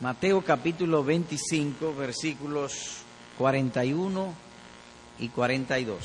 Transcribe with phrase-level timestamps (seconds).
[0.00, 2.98] Mateo capítulo 25, versículos
[3.38, 4.34] 41
[5.18, 5.98] y 42.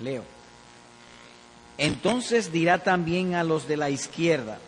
[0.00, 0.22] Leo.
[1.78, 4.60] Entonces dirá también a los de la izquierda,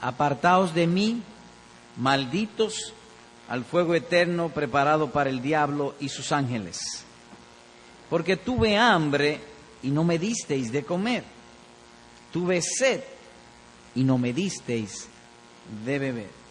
[0.00, 1.22] apartaos de mí,
[1.98, 2.94] malditos,
[3.46, 7.04] al fuego eterno preparado para el diablo y sus ángeles.
[8.08, 9.38] Porque tuve hambre
[9.82, 11.24] y no me disteis de comer.
[12.32, 13.02] Tuve sed
[13.94, 15.08] y no me disteis
[15.84, 16.43] de beber.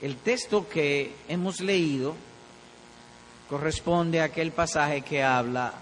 [0.00, 2.14] El texto que hemos leído
[3.48, 5.72] corresponde a aquel pasaje que habla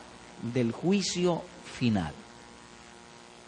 [0.41, 1.43] del juicio
[1.79, 2.15] final.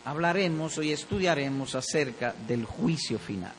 [0.04, 3.52] Hablaremos hoy estudiaremos acerca del juicio final.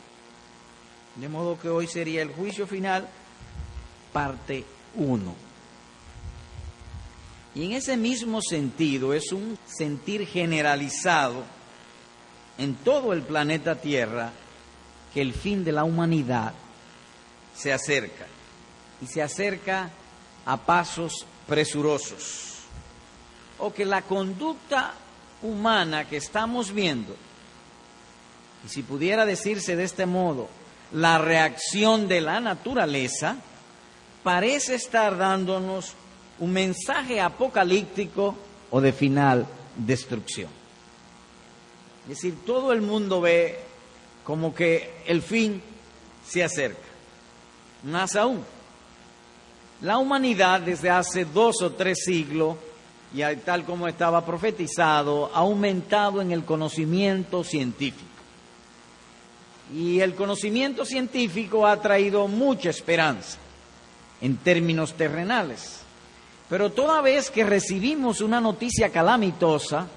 [1.16, 3.08] De modo que hoy sería el juicio final,
[4.14, 4.64] parte
[4.96, 5.36] 1.
[7.56, 11.44] Y en ese mismo sentido es un sentir generalizado
[12.58, 14.32] en todo el planeta Tierra
[15.14, 16.54] que el fin de la humanidad
[17.60, 18.26] se acerca
[19.02, 19.90] y se acerca
[20.46, 22.60] a pasos presurosos.
[23.58, 24.94] O que la conducta
[25.42, 27.16] humana que estamos viendo,
[28.66, 30.48] y si pudiera decirse de este modo,
[30.94, 33.36] la reacción de la naturaleza,
[34.24, 35.94] parece estar dándonos
[36.40, 38.38] un mensaje apocalíptico
[38.72, 40.50] o de final destrucción.
[42.04, 43.60] Es decir, todo el mundo ve
[44.24, 45.62] como que el fin
[46.26, 46.89] se acerca
[47.84, 48.44] más aún.
[49.82, 52.58] La humanidad desde hace dos o tres siglos,
[53.14, 58.06] y tal como estaba profetizado, ha aumentado en el conocimiento científico.
[59.74, 63.38] Y el conocimiento científico ha traído mucha esperanza
[64.22, 65.82] en términos terrenales.
[66.50, 69.88] Pero toda vez que recibimos una noticia calamitosa,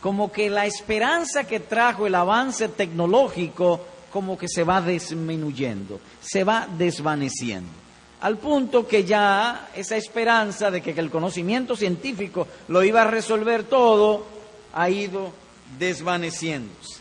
[0.00, 3.80] como que la esperanza que trajo el avance tecnológico
[4.10, 7.70] como que se va disminuyendo, se va desvaneciendo.
[8.20, 13.64] Al punto que ya esa esperanza de que el conocimiento científico lo iba a resolver
[13.64, 14.26] todo
[14.74, 15.32] ha ido
[15.78, 17.00] desvaneciéndose.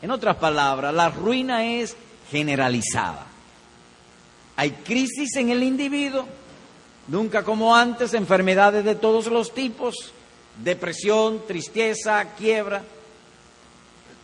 [0.00, 1.96] En otras palabras, la ruina es
[2.30, 3.26] generalizada.
[4.56, 6.26] Hay crisis en el individuo,
[7.08, 10.12] nunca como antes, enfermedades de todos los tipos,
[10.62, 12.82] depresión, tristeza, quiebra.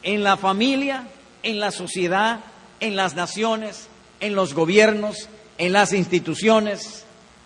[0.02, 1.08] En la familia,
[1.42, 2.40] en la sociedad,
[2.80, 3.88] en las naciones,
[4.20, 5.28] en los gobiernos,
[5.58, 7.04] en las instituciones,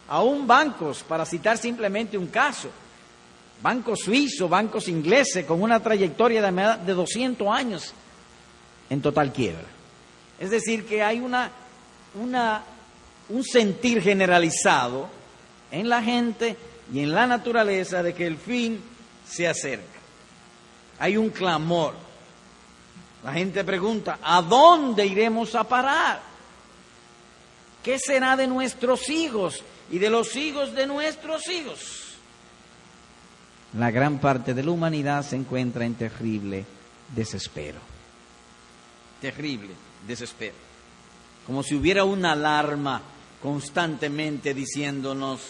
[0.08, 2.70] aún bancos, para citar simplemente un caso,
[3.62, 7.94] bancos suizos, bancos ingleses, con una trayectoria de 200 años
[8.90, 9.64] en total quiebra.
[10.38, 11.50] Es decir, que hay una,
[12.14, 12.62] una,
[13.28, 15.08] un sentir generalizado
[15.70, 16.56] en la gente
[16.92, 18.82] y en la naturaleza de que el fin
[19.26, 19.86] se acerca.
[20.98, 21.94] Hay un clamor
[23.22, 26.20] la gente pregunta, ¿a dónde iremos a parar?
[27.82, 32.16] ¿Qué será de nuestros hijos y de los hijos de nuestros hijos?
[33.78, 36.64] La gran parte de la humanidad se encuentra en terrible
[37.14, 37.78] desespero.
[39.20, 39.70] Terrible
[40.06, 40.54] desespero.
[41.46, 43.02] Como si hubiera una alarma
[43.40, 45.40] constantemente diciéndonos,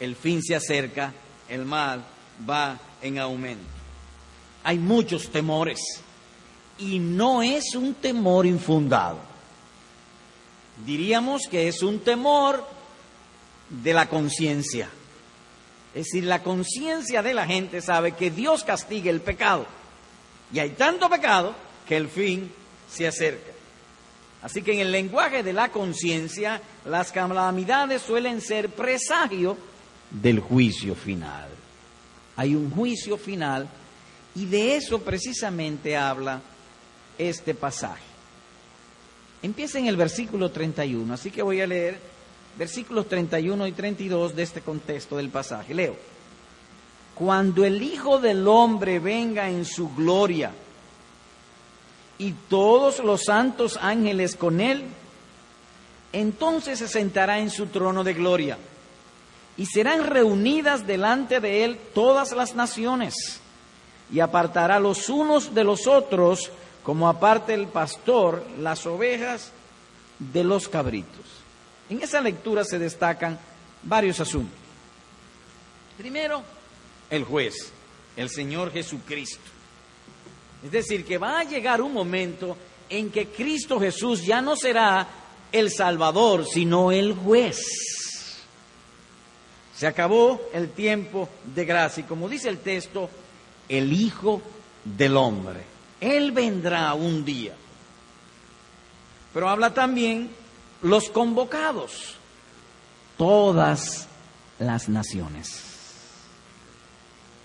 [0.00, 1.12] el fin se acerca,
[1.48, 2.04] el mal
[2.48, 3.64] va en aumento.
[4.64, 5.78] Hay muchos temores
[6.78, 9.18] y no es un temor infundado.
[10.84, 12.66] Diríamos que es un temor
[13.68, 14.88] de la conciencia.
[15.94, 19.66] Es decir, la conciencia de la gente sabe que Dios castiga el pecado.
[20.52, 21.54] Y hay tanto pecado
[21.86, 22.50] que el fin
[22.90, 23.52] se acerca.
[24.42, 29.56] Así que en el lenguaje de la conciencia, las calamidades suelen ser presagio
[30.10, 31.48] del juicio final.
[32.36, 33.68] Hay un juicio final
[34.34, 36.42] y de eso precisamente habla
[37.18, 38.02] este pasaje.
[39.42, 41.98] Empieza en el versículo 31, así que voy a leer
[42.58, 45.74] versículos 31 y 32 de este contexto del pasaje.
[45.74, 45.96] Leo.
[47.14, 50.52] Cuando el Hijo del Hombre venga en su gloria
[52.18, 54.84] y todos los santos ángeles con él,
[56.12, 58.58] entonces se sentará en su trono de gloria
[59.56, 63.40] y serán reunidas delante de él todas las naciones
[64.12, 66.50] y apartará los unos de los otros
[66.84, 69.50] como aparte el pastor las ovejas
[70.18, 71.24] de los cabritos.
[71.88, 73.38] En esa lectura se destacan
[73.82, 74.58] varios asuntos.
[75.96, 76.42] Primero,
[77.10, 77.72] el juez,
[78.16, 79.50] el Señor Jesucristo.
[80.62, 82.56] Es decir, que va a llegar un momento
[82.88, 85.08] en que Cristo Jesús ya no será
[85.50, 87.62] el Salvador, sino el juez.
[89.74, 93.08] Se acabó el tiempo de gracia y como dice el texto,
[93.68, 94.42] el Hijo
[94.84, 95.73] del Hombre.
[96.04, 97.54] Él vendrá un día.
[99.32, 100.30] Pero habla también
[100.82, 102.16] los convocados,
[103.16, 104.06] todas
[104.58, 105.62] las naciones.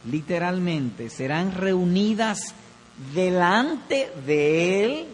[0.05, 2.53] Literalmente serán reunidas
[3.13, 5.07] delante de Él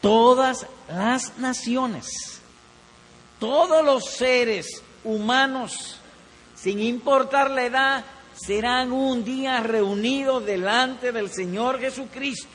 [0.00, 2.40] todas las naciones,
[3.38, 5.98] todos los seres humanos,
[6.54, 12.48] sin importar la edad, serán un día reunidos delante del Señor Jesucristo.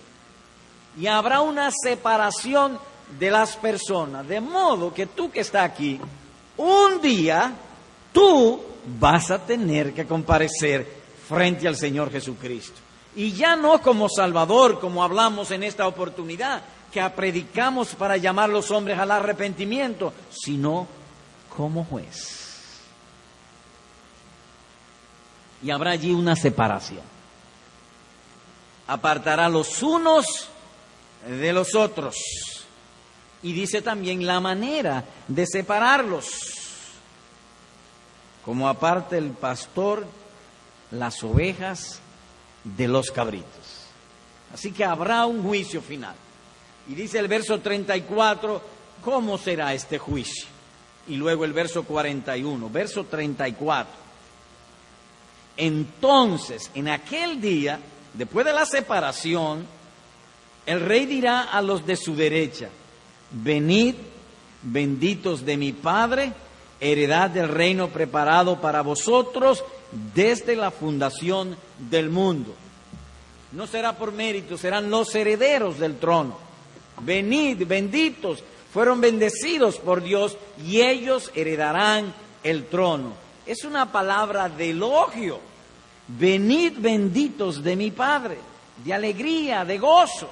[1.00, 2.80] Y habrá una separación
[3.20, 6.00] de las personas, de modo que tú que estás aquí,
[6.58, 7.54] un día
[8.12, 8.62] tú
[9.00, 10.88] vas a tener que comparecer
[11.28, 12.80] frente al Señor Jesucristo.
[13.16, 18.54] Y ya no como Salvador, como hablamos en esta oportunidad, que predicamos para llamar a
[18.54, 20.88] los hombres al arrepentimiento, sino
[21.56, 22.47] como juez.
[25.64, 27.02] Y habrá allí una separación.
[28.88, 30.48] Apartará los unos
[31.28, 32.16] de los otros.
[33.44, 36.28] Y dice también la manera de separarlos.
[38.46, 40.06] Como aparte el pastor
[40.92, 42.00] las ovejas
[42.64, 43.88] de los cabritos.
[44.54, 46.16] Así que habrá un juicio final.
[46.88, 48.62] Y dice el verso 34,
[49.04, 50.48] ¿cómo será este juicio?
[51.08, 54.07] Y luego el verso 41, verso 34.
[55.58, 57.80] Entonces, en aquel día,
[58.14, 59.66] después de la separación,
[60.66, 62.70] el rey dirá a los de su derecha,
[63.32, 63.96] venid,
[64.62, 66.34] benditos de mi Padre,
[66.80, 69.64] heredad del reino preparado para vosotros
[70.14, 71.58] desde la fundación
[71.90, 72.54] del mundo.
[73.52, 76.38] No será por mérito, serán los herederos del trono.
[77.02, 78.44] Venid, benditos,
[78.74, 82.14] fueron bendecidos por Dios y ellos heredarán
[82.44, 83.27] el trono.
[83.48, 85.40] Es una palabra de elogio.
[86.10, 88.38] Venid benditos de mi Padre,
[88.84, 90.30] de alegría, de gozo.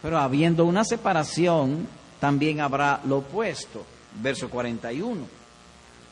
[0.00, 1.88] Pero habiendo una separación,
[2.20, 3.84] también habrá lo opuesto.
[4.22, 5.26] Verso 41.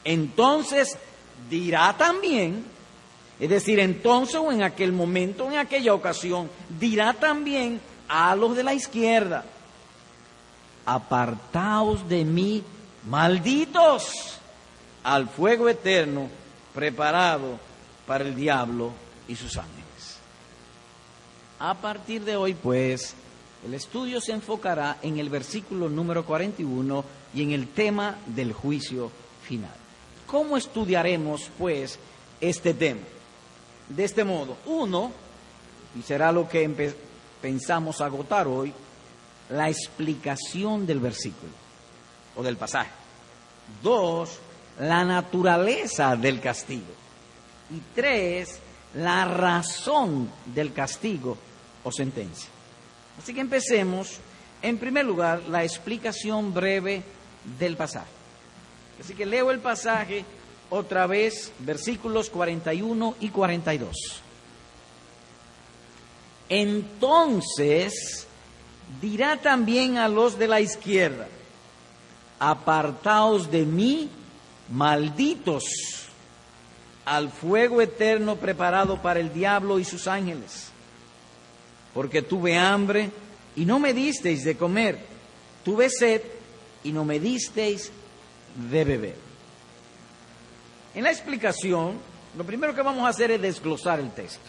[0.03, 0.99] Entonces
[1.49, 2.65] dirá también,
[3.39, 8.65] es decir, entonces o en aquel momento, en aquella ocasión, dirá también a los de
[8.65, 9.45] la izquierda,
[10.85, 12.65] apartaos de mí,
[13.09, 14.41] malditos,
[15.05, 16.29] al fuego eterno
[16.75, 17.59] preparado
[18.07, 18.93] para el diablo
[19.29, 19.83] y sus ángeles.
[21.59, 23.15] A partir de hoy, pues,
[23.65, 27.05] el estudio se enfocará en el versículo número 41
[27.35, 29.11] y en el tema del juicio
[29.43, 29.75] final.
[30.27, 31.99] ¿Cómo estudiaremos, pues,
[32.41, 33.03] este tema?
[33.89, 35.13] De este modo, uno,
[35.99, 36.95] y será lo que
[37.41, 38.73] pensamos agotar hoy
[39.51, 41.53] la explicación del versículo
[42.35, 42.91] o del pasaje.
[43.83, 44.39] Dos,
[44.81, 46.93] la naturaleza del castigo.
[47.71, 48.61] Y tres,
[48.95, 51.37] la razón del castigo
[51.85, 52.51] o sentencia.
[53.19, 54.19] Así que empecemos,
[54.61, 57.03] en primer lugar, la explicación breve
[57.59, 58.11] del pasaje.
[59.01, 60.25] Así que leo el pasaje
[60.71, 64.23] otra vez, versículos 41 y 42.
[66.49, 68.27] Entonces
[69.01, 71.29] dirá también a los de la izquierda,
[72.39, 74.11] apartaos de mí,
[74.73, 75.65] malditos,
[77.05, 80.69] al fuego eterno preparado para el diablo y sus ángeles,
[81.95, 83.11] porque tuve hambre
[83.55, 84.99] y no me disteis de comer,
[85.65, 86.23] tuve sed
[86.85, 87.91] y no me disteis
[88.71, 89.17] de beber.
[90.95, 91.99] En la explicación,
[92.37, 94.45] lo primero que vamos a hacer es desglosar el texto.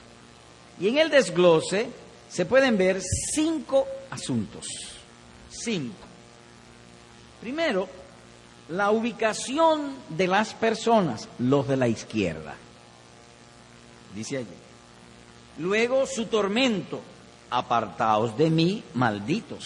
[0.79, 1.87] Y en el desglose
[2.29, 3.01] se pueden ver
[3.33, 4.65] cinco asuntos.
[5.49, 5.95] Cinco.
[7.39, 7.87] Primero,
[8.69, 12.55] la ubicación de las personas, los de la izquierda.
[14.15, 14.47] Dice allí.
[15.57, 17.01] Luego su tormento,
[17.49, 19.65] apartaos de mí, malditos.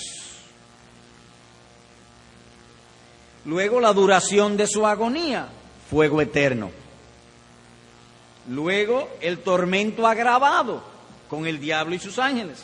[3.45, 5.47] Luego la duración de su agonía,
[5.89, 6.71] fuego eterno.
[8.49, 10.83] Luego el tormento agravado,
[11.29, 12.63] con el diablo y sus ángeles.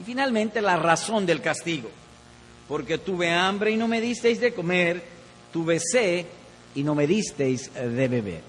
[0.00, 1.90] Y finalmente la razón del castigo,
[2.68, 5.19] porque tuve hambre y no me disteis de comer,
[5.52, 6.26] tuve sed
[6.74, 8.42] y no me disteis de beber.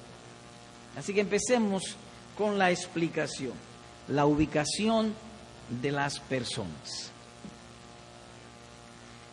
[0.97, 1.95] Así que empecemos
[2.37, 3.53] con la explicación,
[4.07, 5.13] la ubicación
[5.69, 7.11] de las personas.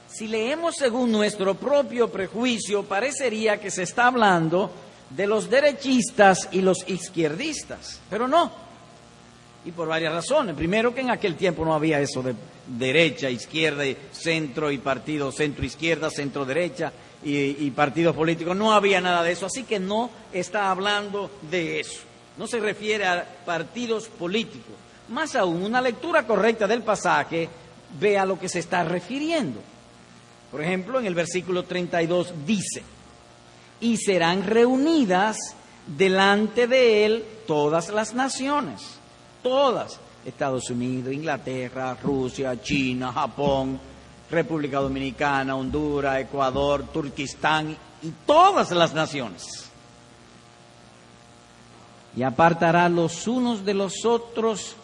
[0.09, 4.71] Si leemos según nuestro propio prejuicio, parecería que se está hablando
[5.11, 8.51] de los derechistas y los izquierdistas, pero no.
[9.65, 10.55] Y por varias razones.
[10.57, 12.35] Primero que en aquel tiempo no había eso de
[12.69, 16.93] derecha, izquierda, centro y partido, centro izquierda, centro derecha
[17.25, 18.57] y, y partidos políticos.
[18.57, 19.47] No había nada de eso.
[19.47, 22.01] Así que no está hablando de eso.
[22.37, 24.75] No se refiere a partidos políticos.
[25.09, 27.49] Más aún, una lectura correcta del pasaje
[27.99, 29.61] ve a lo que se está refiriendo.
[30.51, 32.83] Por ejemplo, en el versículo 32 dice,
[33.81, 35.37] y serán reunidas
[35.87, 38.83] delante de él todas las naciones,
[39.43, 39.99] todas,
[40.29, 43.79] Estados Unidos, Inglaterra, Rusia, China, Japón,
[44.31, 49.71] República Dominicana, Honduras, Ecuador, Turquistán y todas las naciones.
[52.17, 54.77] Y apartará los unos de los otros,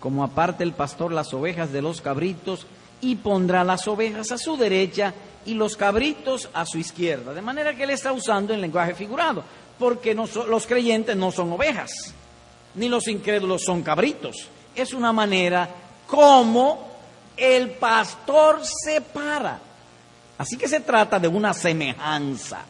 [0.00, 2.66] como aparte el pastor las ovejas de los cabritos,
[3.00, 5.14] y pondrá las ovejas a su derecha
[5.46, 7.32] y los cabritos a su izquierda.
[7.32, 9.44] De manera que él está usando el lenguaje figurado,
[9.78, 11.90] porque los creyentes no son ovejas,
[12.74, 14.48] ni los incrédulos son cabritos.
[14.78, 15.68] Es una manera
[16.06, 16.88] como
[17.36, 19.60] el pastor separa.
[20.38, 22.60] Así que se trata de una semejanza.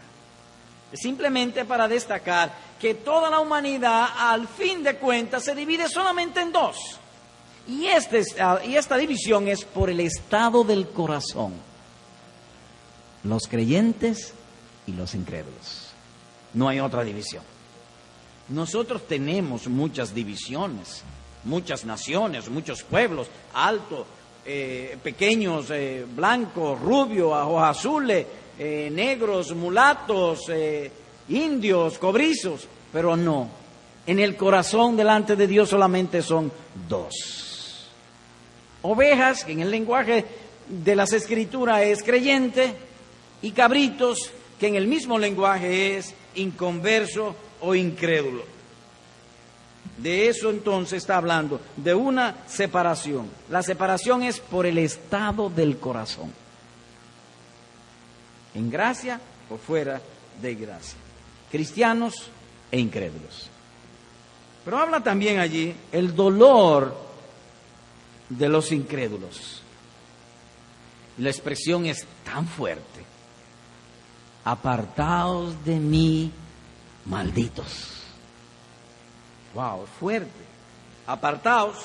[0.95, 2.51] Simplemente para destacar
[2.81, 6.99] que toda la humanidad, al fin de cuentas, se divide solamente en dos.
[7.67, 8.23] Y, este,
[8.67, 11.53] y esta división es por el estado del corazón.
[13.25, 14.33] Los creyentes
[14.87, 15.91] y los incrédulos.
[16.55, 17.43] No hay otra división.
[18.49, 21.03] Nosotros tenemos muchas divisiones,
[21.45, 24.07] muchas naciones, muchos pueblos, alto,
[24.51, 28.27] eh, pequeños, eh, blancos, rubios, ojos azules,
[28.59, 30.41] eh, negros, mulatos,
[31.29, 33.51] indios, cobrizos, pero no.
[34.07, 36.51] En el corazón delante de Dios solamente son
[36.89, 37.91] dos.
[38.81, 40.25] Ovejas, que en el lenguaje
[40.67, 42.75] de las escrituras es creyente,
[43.43, 48.58] y cabritos, que en el mismo lenguaje es inconverso o incrédulo.
[49.99, 53.29] De eso entonces está hablando, de una separación.
[53.51, 56.33] La separación es por el estado del corazón.
[58.55, 59.21] En gracia
[59.51, 60.01] o fuera
[60.41, 60.97] de gracia.
[61.51, 62.15] Cristianos
[62.71, 63.51] e incrédulos.
[64.65, 66.95] Pero habla también allí el dolor
[68.29, 69.63] de los incrédulos.
[71.19, 73.05] La expresión es tan fuerte.
[74.45, 76.31] Apartaos de mí,
[77.07, 77.98] malditos.
[79.55, 80.45] Wow, fuerte.
[81.07, 81.77] Apartaos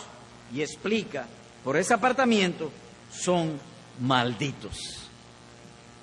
[0.54, 1.26] y explica,
[1.64, 2.72] por ese apartamiento
[3.12, 3.60] son
[4.00, 4.78] malditos.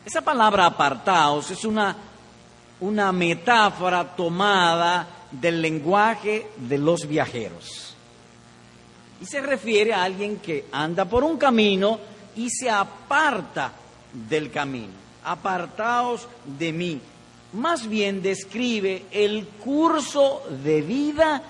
[0.05, 1.95] Esa palabra apartaos es una,
[2.81, 7.95] una metáfora tomada del lenguaje de los viajeros.
[9.21, 12.00] Y se refiere a alguien que anda por un camino
[12.37, 13.73] y se aparta
[14.12, 14.95] del camino.
[15.25, 16.26] Apartaos
[16.59, 17.00] de mí
[17.52, 21.42] más bien describe el curso de vida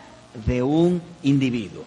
[0.47, 1.85] de un individuo.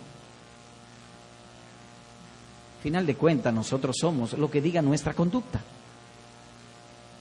[2.81, 5.61] Final de cuentas, nosotros somos lo que diga nuestra conducta.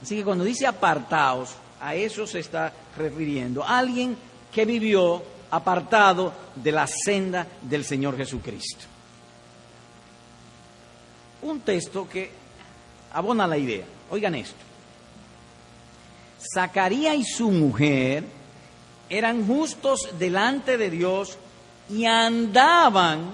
[0.01, 3.63] Así que cuando dice apartaos, a eso se está refiriendo.
[3.63, 4.17] Alguien
[4.53, 8.85] que vivió apartado de la senda del Señor Jesucristo.
[11.43, 12.31] Un texto que
[13.13, 13.85] abona la idea.
[14.09, 14.72] Oigan esto.
[16.53, 18.23] Zacarías y su mujer
[19.09, 21.37] eran justos delante de Dios
[21.89, 23.31] y andaban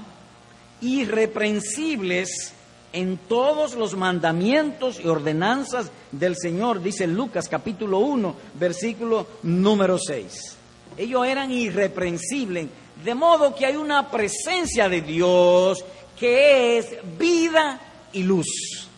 [0.82, 2.54] irreprensibles
[2.92, 10.58] en todos los mandamientos y ordenanzas del Señor, dice Lucas capítulo 1, versículo número 6.
[10.98, 12.68] Ellos eran irreprensibles,
[13.04, 15.86] de modo que hay una presencia de Dios
[16.20, 16.88] que es
[17.18, 17.80] vida
[18.12, 18.89] y luz.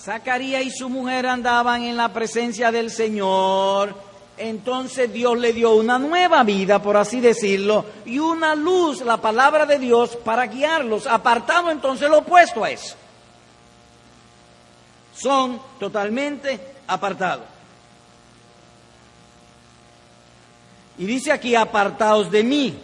[0.00, 3.94] Zacarías y su mujer andaban en la presencia del Señor.
[4.38, 9.66] Entonces Dios le dio una nueva vida, por así decirlo, y una luz, la palabra
[9.66, 12.96] de Dios, para guiarlos, apartado entonces lo opuesto a eso.
[15.14, 17.44] Son totalmente apartados.
[20.96, 22.78] Y dice aquí, apartados de mí.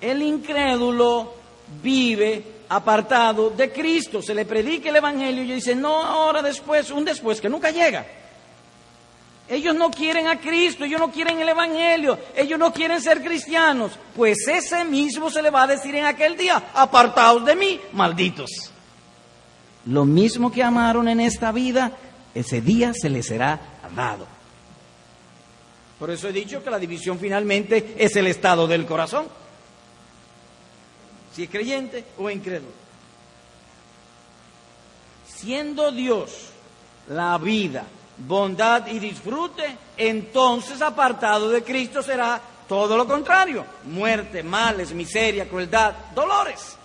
[0.00, 1.34] El incrédulo
[1.82, 4.22] vive apartado de Cristo.
[4.22, 8.06] Se le predica el Evangelio y dice, no, ahora después, un después que nunca llega.
[9.48, 13.92] Ellos no quieren a Cristo, ellos no quieren el Evangelio, ellos no quieren ser cristianos.
[14.16, 18.50] Pues ese mismo se le va a decir en aquel día, apartados de mí, malditos.
[19.86, 21.92] Lo mismo que amaron en esta vida,
[22.34, 23.60] ese día se les será
[23.94, 24.26] dado.
[25.98, 29.41] Por eso he dicho que la división finalmente es el estado del corazón
[31.34, 32.72] si es creyente o incrédulo.
[35.26, 36.50] Siendo Dios
[37.08, 37.84] la vida,
[38.18, 45.94] bondad y disfrute, entonces apartado de Cristo será todo lo contrario, muerte, males, miseria, crueldad,
[46.14, 46.76] dolores.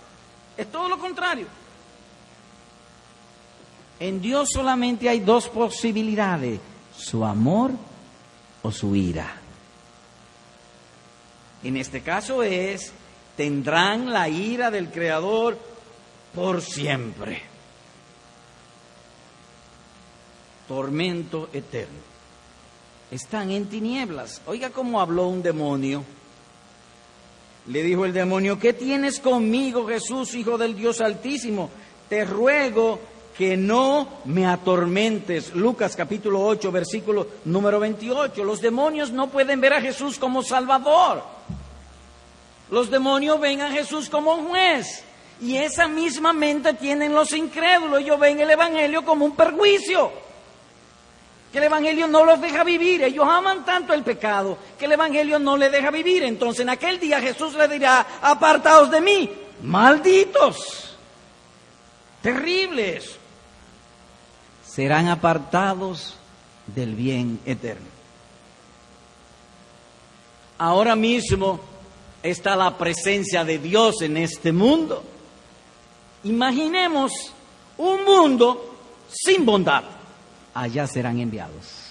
[0.56, 1.46] Es todo lo contrario.
[4.00, 6.60] En Dios solamente hay dos posibilidades,
[6.96, 7.72] su amor
[8.62, 9.36] o su ira.
[11.62, 12.92] En este caso es
[13.38, 15.56] tendrán la ira del Creador
[16.34, 17.40] por siempre.
[20.66, 22.00] Tormento eterno.
[23.12, 24.42] Están en tinieblas.
[24.46, 26.02] Oiga cómo habló un demonio.
[27.68, 31.70] Le dijo el demonio, ¿qué tienes conmigo, Jesús, Hijo del Dios Altísimo?
[32.08, 32.98] Te ruego
[33.36, 35.54] que no me atormentes.
[35.54, 38.42] Lucas capítulo 8, versículo número 28.
[38.42, 41.22] Los demonios no pueden ver a Jesús como Salvador.
[42.70, 45.04] Los demonios ven a Jesús como un juez.
[45.40, 48.00] Y esa misma mente tienen los incrédulos.
[48.00, 50.10] Ellos ven el Evangelio como un perjuicio.
[51.52, 53.02] Que el Evangelio no los deja vivir.
[53.02, 56.24] Ellos aman tanto el pecado que el Evangelio no les deja vivir.
[56.24, 59.30] Entonces en aquel día Jesús le dirá, apartaos de mí,
[59.62, 60.96] malditos,
[62.20, 63.16] terribles.
[64.66, 66.16] Serán apartados
[66.66, 67.86] del bien eterno.
[70.58, 71.60] Ahora mismo
[72.22, 75.02] está la presencia de Dios en este mundo.
[76.24, 77.12] Imaginemos
[77.76, 78.76] un mundo
[79.08, 79.84] sin bondad.
[80.54, 81.88] Allá serán enviados.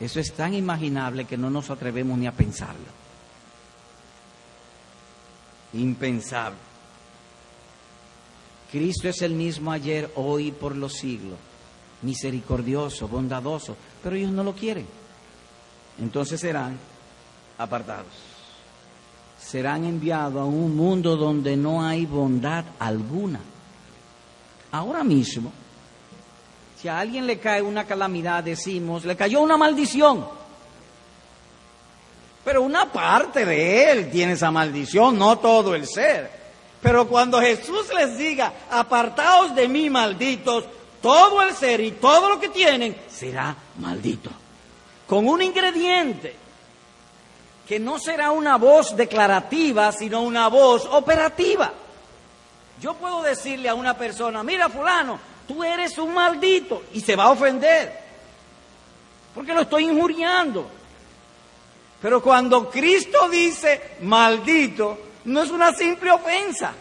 [0.00, 3.00] Eso es tan imaginable que no nos atrevemos ni a pensarlo.
[5.74, 6.58] Impensable.
[8.72, 11.38] Cristo es el mismo ayer, hoy y por los siglos.
[12.02, 13.76] Misericordioso, bondadoso.
[14.02, 14.86] Pero ellos no lo quieren.
[16.00, 16.78] Entonces serán
[17.60, 18.06] apartados.
[19.38, 23.40] Serán enviados a un mundo donde no hay bondad alguna.
[24.72, 25.52] Ahora mismo,
[26.80, 30.26] si a alguien le cae una calamidad, decimos, le cayó una maldición.
[32.44, 36.30] Pero una parte de él tiene esa maldición, no todo el ser.
[36.80, 40.64] Pero cuando Jesús les diga, apartaos de mí, malditos,
[41.02, 44.30] todo el ser y todo lo que tienen será maldito.
[45.06, 46.34] Con un ingrediente
[47.70, 51.72] que no será una voz declarativa, sino una voz operativa.
[52.80, 57.26] Yo puedo decirle a una persona, mira fulano, tú eres un maldito, y se va
[57.26, 57.96] a ofender,
[59.32, 60.68] porque lo estoy injuriando.
[62.02, 66.72] Pero cuando Cristo dice maldito, no es una simple ofensa.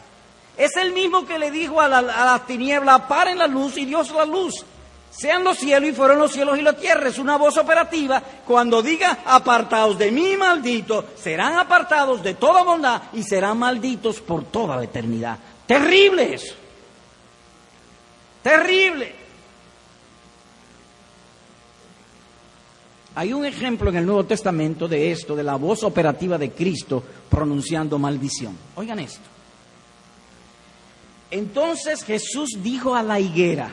[0.58, 4.10] Es el mismo que le dijo a, la, las tinieblas, paren la luz y Dios
[4.10, 4.66] la luz.
[5.12, 7.10] Sean los cielos y fueron los cielos y la tierra.
[7.10, 8.22] Es una voz operativa.
[8.46, 14.46] Cuando diga apartados de mí, maldito, serán apartados de toda bondad y serán malditos por
[14.46, 15.38] toda la eternidad.
[15.66, 16.56] Terrible eso.
[18.42, 19.16] Terrible.
[23.16, 27.04] Hay un ejemplo en el Nuevo Testamento de esto, de la voz operativa de Cristo
[27.30, 28.58] pronunciando maldición.
[28.76, 29.28] Oigan esto.
[31.32, 33.72] Entonces Jesús dijo a la higuera,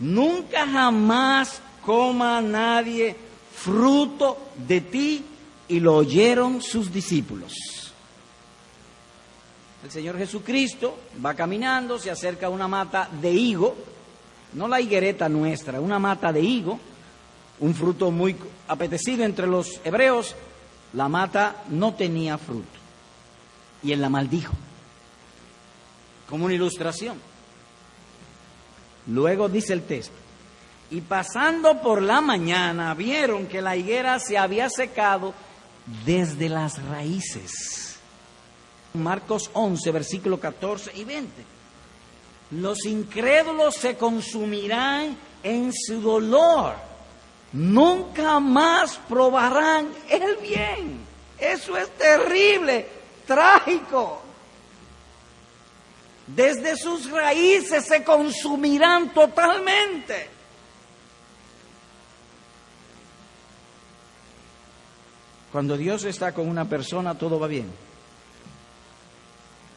[0.00, 3.16] nunca jamás coma nadie
[3.54, 5.24] fruto de ti,
[5.68, 7.52] y lo oyeron sus discípulos.
[9.84, 13.76] El Señor Jesucristo va caminando, se acerca a una mata de higo,
[14.54, 16.80] no la higuereta nuestra, una mata de higo,
[17.60, 18.34] un fruto muy
[18.66, 20.34] apetecido entre los hebreos,
[20.94, 22.66] la mata no tenía fruto.
[23.82, 24.54] Y él la maldijo,
[26.28, 27.18] como una ilustración.
[29.08, 30.14] Luego dice el texto,
[30.90, 35.34] y pasando por la mañana vieron que la higuera se había secado
[36.04, 37.98] desde las raíces.
[38.94, 41.44] Marcos 11, versículo 14 y 20.
[42.52, 46.74] Los incrédulos se consumirán en su dolor.
[47.52, 51.00] Nunca más probarán el bien.
[51.38, 52.88] Eso es terrible,
[53.26, 54.22] trágico.
[56.34, 60.28] Desde sus raíces se consumirán totalmente.
[65.50, 67.70] Cuando Dios está con una persona, todo va bien.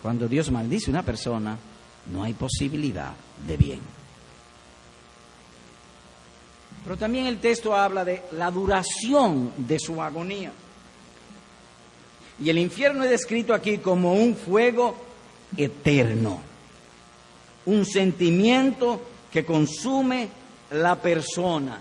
[0.02, 1.58] Cuando Dios maldice a una persona,
[2.12, 3.14] no hay posibilidad
[3.48, 3.80] de bien.
[6.84, 10.52] Pero también el texto habla de la duración de su agonía.
[12.44, 15.11] Y el infierno es descrito aquí como un fuego
[15.58, 16.42] eterno,
[17.66, 20.30] un sentimiento que consume
[20.72, 21.80] la persona.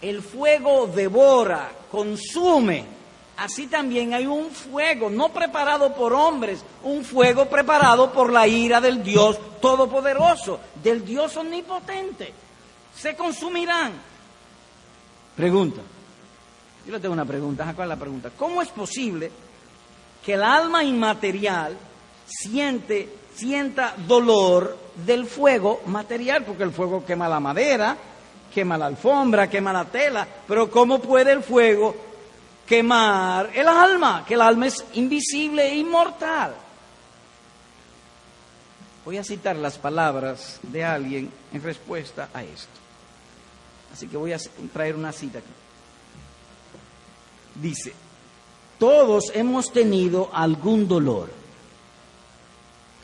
[0.00, 2.96] El fuego devora, consume
[3.36, 8.80] así también hay un fuego no preparado por hombres, un fuego preparado por la ira
[8.80, 12.32] del Dios Todopoderoso, del Dios Omnipotente.
[12.94, 13.92] Se consumirán.
[15.36, 15.82] Pregunta.
[16.86, 17.70] Yo le tengo una pregunta.
[17.74, 18.30] ¿Cuál es la pregunta?
[18.36, 19.30] ¿Cómo es posible
[20.24, 21.76] que el alma inmaterial
[22.26, 26.44] siente, sienta dolor del fuego material?
[26.44, 27.96] Porque el fuego quema la madera,
[28.52, 30.26] quema la alfombra, quema la tela.
[30.46, 32.06] Pero ¿cómo puede el fuego
[32.66, 36.54] quemar el alma, que el alma es invisible e inmortal.
[39.04, 42.80] Voy a citar las palabras de alguien en respuesta a esto.
[43.92, 44.38] Así que voy a
[44.72, 45.46] traer una cita aquí.
[47.54, 47.94] Dice,
[48.78, 51.30] todos hemos tenido algún dolor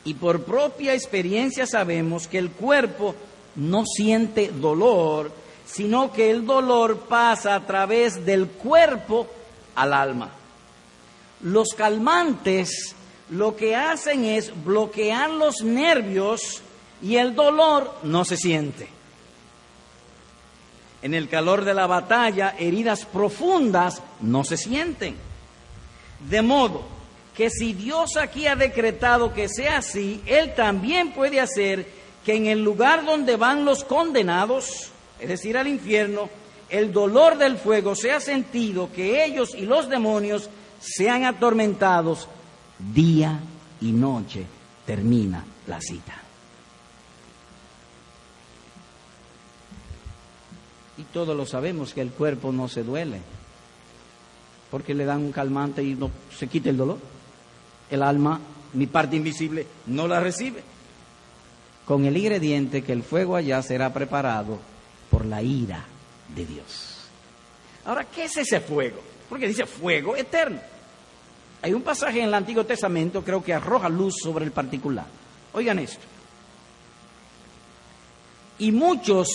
[0.05, 3.15] y por propia experiencia sabemos que el cuerpo
[3.55, 5.31] no siente dolor,
[5.65, 9.27] sino que el dolor pasa a través del cuerpo
[9.75, 10.31] al alma.
[11.41, 12.95] Los calmantes
[13.29, 16.61] lo que hacen es bloquear los nervios
[17.01, 18.87] y el dolor no se siente.
[21.01, 25.17] En el calor de la batalla, heridas profundas no se sienten.
[26.29, 26.92] De modo
[27.35, 31.87] que si Dios aquí ha decretado que sea así, Él también puede hacer
[32.23, 36.29] que en el lugar donde van los condenados, es decir, al infierno,
[36.69, 42.27] el dolor del fuego sea sentido, que ellos y los demonios sean atormentados
[42.93, 43.39] día
[43.81, 44.45] y noche.
[44.85, 46.13] Termina la cita.
[50.97, 53.21] Y todos lo sabemos que el cuerpo no se duele,
[54.69, 57.12] porque le dan un calmante y no se quita el dolor.
[57.93, 58.39] El alma,
[58.73, 60.63] mi parte invisible, no la recibe.
[61.85, 64.57] Con el ingrediente que el fuego allá será preparado
[65.11, 65.85] por la ira
[66.35, 67.07] de Dios.
[67.85, 68.99] Ahora, ¿qué es ese fuego?
[69.29, 70.59] Porque dice fuego eterno.
[71.61, 75.05] Hay un pasaje en el Antiguo Testamento, creo que arroja luz sobre el particular.
[75.53, 76.01] Oigan esto.
[78.57, 79.27] Y muchos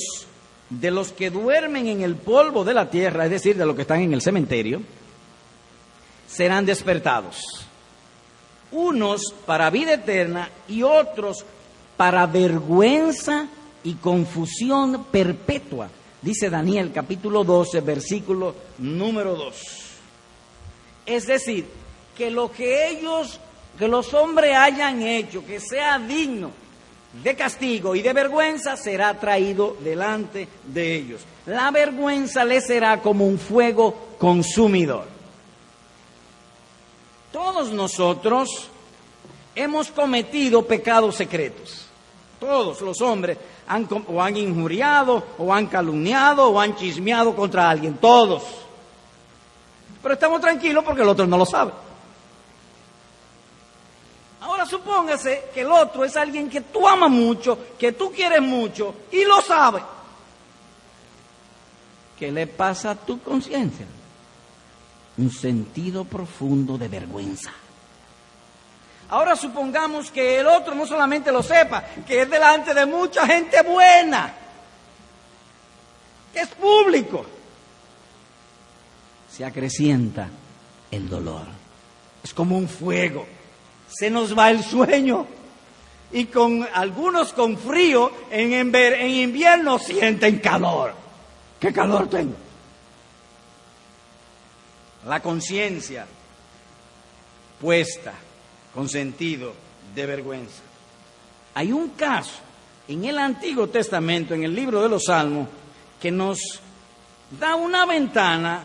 [0.69, 3.83] de los que duermen en el polvo de la tierra, es decir, de los que
[3.83, 4.83] están en el cementerio,
[6.27, 7.68] serán despertados.
[8.73, 11.45] Unos para vida eterna y otros
[11.97, 13.49] para vergüenza
[13.85, 15.89] y confusión perpetua.
[16.21, 19.57] Dice Daniel capítulo 12, versículo número 2.
[21.07, 21.67] Es decir,
[22.17, 23.41] que lo que ellos,
[23.79, 26.51] que los hombres hayan hecho, que sea digno
[27.23, 31.23] de castigo y de vergüenza, será traído delante de ellos.
[31.47, 35.18] La vergüenza les será como un fuego consumidor.
[37.39, 38.67] Todos nosotros
[39.55, 41.87] hemos cometido pecados secretos.
[42.41, 47.95] Todos los hombres han, o han injuriado, o han calumniado, o han chismeado contra alguien.
[47.99, 48.43] Todos.
[50.03, 51.71] Pero estamos tranquilos porque el otro no lo sabe.
[54.41, 58.93] Ahora supóngase que el otro es alguien que tú amas mucho, que tú quieres mucho
[59.13, 59.81] y lo sabe.
[62.19, 63.87] ¿Qué le pasa a tu conciencia?
[65.19, 67.53] Un sentido profundo de vergüenza.
[69.11, 73.63] Ahora supongamos que el otro no solamente lo sepa, que es delante de mucha gente
[73.63, 74.35] buena,
[76.33, 77.25] que es público.
[79.31, 80.29] Se acrecienta
[80.91, 81.47] el dolor.
[82.23, 83.27] Es como un fuego.
[83.89, 85.27] Se nos va el sueño.
[86.13, 90.95] Y con algunos con frío, en, en invierno sienten calor.
[91.61, 92.35] ¿Qué calor tengo?
[95.07, 96.07] La conciencia
[97.61, 98.15] puesta
[98.75, 99.55] con sentido
[99.95, 100.63] de vergüenza.
[101.55, 102.41] Hay un caso
[102.87, 105.49] en el Antiguo Testamento, en el libro de los Salmos,
[106.01, 106.39] que nos
[107.39, 108.63] da una ventana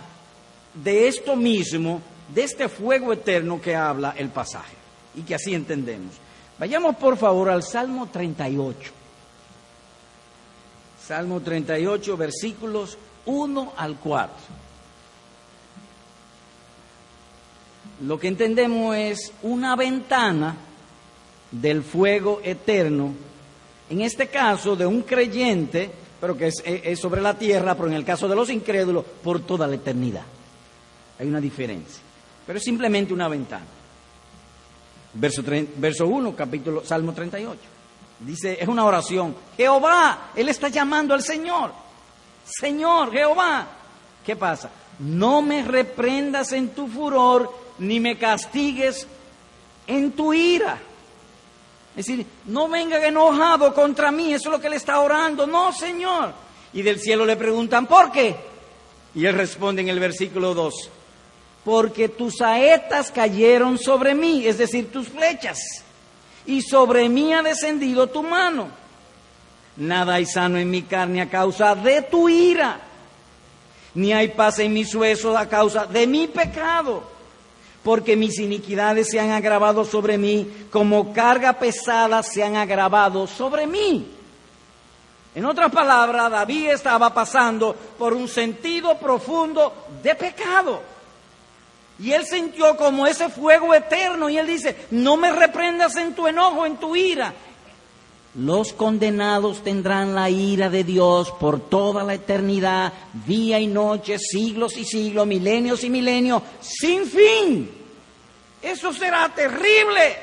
[0.74, 2.02] de esto mismo,
[2.34, 4.76] de este fuego eterno que habla el pasaje,
[5.16, 6.16] y que así entendemos.
[6.58, 8.92] Vayamos por favor al Salmo 38.
[11.06, 14.36] Salmo 38, versículos 1 al 4.
[18.06, 20.56] Lo que entendemos es una ventana
[21.52, 23.14] del fuego eterno,
[23.90, 25.90] en este caso de un creyente,
[26.20, 29.68] pero que es, sobre la tierra, pero en el caso de los incrédulos, por toda
[29.68, 30.24] la eternidad.
[31.20, 32.02] Hay una diferencia,
[32.46, 33.66] pero es simplemente una ventana.
[35.14, 35.44] Verso,
[35.78, 37.60] verso 1, capítulo, Salmo 38.
[38.20, 39.36] Dice, es una oración.
[39.56, 41.72] Jehová, Él está llamando al Señor.
[42.44, 43.68] Señor, Jehová.
[44.26, 44.72] ¿Qué pasa?
[45.00, 49.08] No me reprendas en tu furor ni me castigues
[49.86, 50.80] en tu ira.
[51.96, 55.46] Es decir, no venga enojado contra mí, eso es lo que le está orando.
[55.46, 56.34] No, Señor.
[56.74, 58.36] Y del cielo le preguntan, ¿por qué?
[59.14, 60.90] Y él responde en el versículo 2,
[61.64, 65.60] porque tus saetas cayeron sobre mí, es decir, tus flechas,
[66.48, 68.70] y sobre mí ha descendido tu mano.
[69.78, 72.80] Nada hay sano en mi carne a causa de tu ira,
[73.94, 77.13] ni hay paz en mis huesos a causa de mi pecado
[77.84, 83.68] porque mis iniquidades se han agravado sobre mí, como carga pesada se han agravado sobre
[83.68, 84.08] mí.
[85.36, 90.82] En otras palabras, David estaba pasando por un sentido profundo de pecado.
[92.00, 96.28] Y él sintió como ese fuego eterno y él dice, no me reprendas en tu
[96.28, 97.34] enojo, en tu ira.
[98.36, 102.92] Los condenados tendrán la ira de Dios por toda la eternidad,
[103.28, 107.70] día y noche, siglos y siglos, milenios y milenios, sin fin.
[108.60, 110.18] Eso será terrible.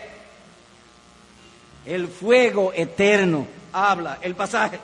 [1.86, 4.80] El fuego eterno habla el pasaje.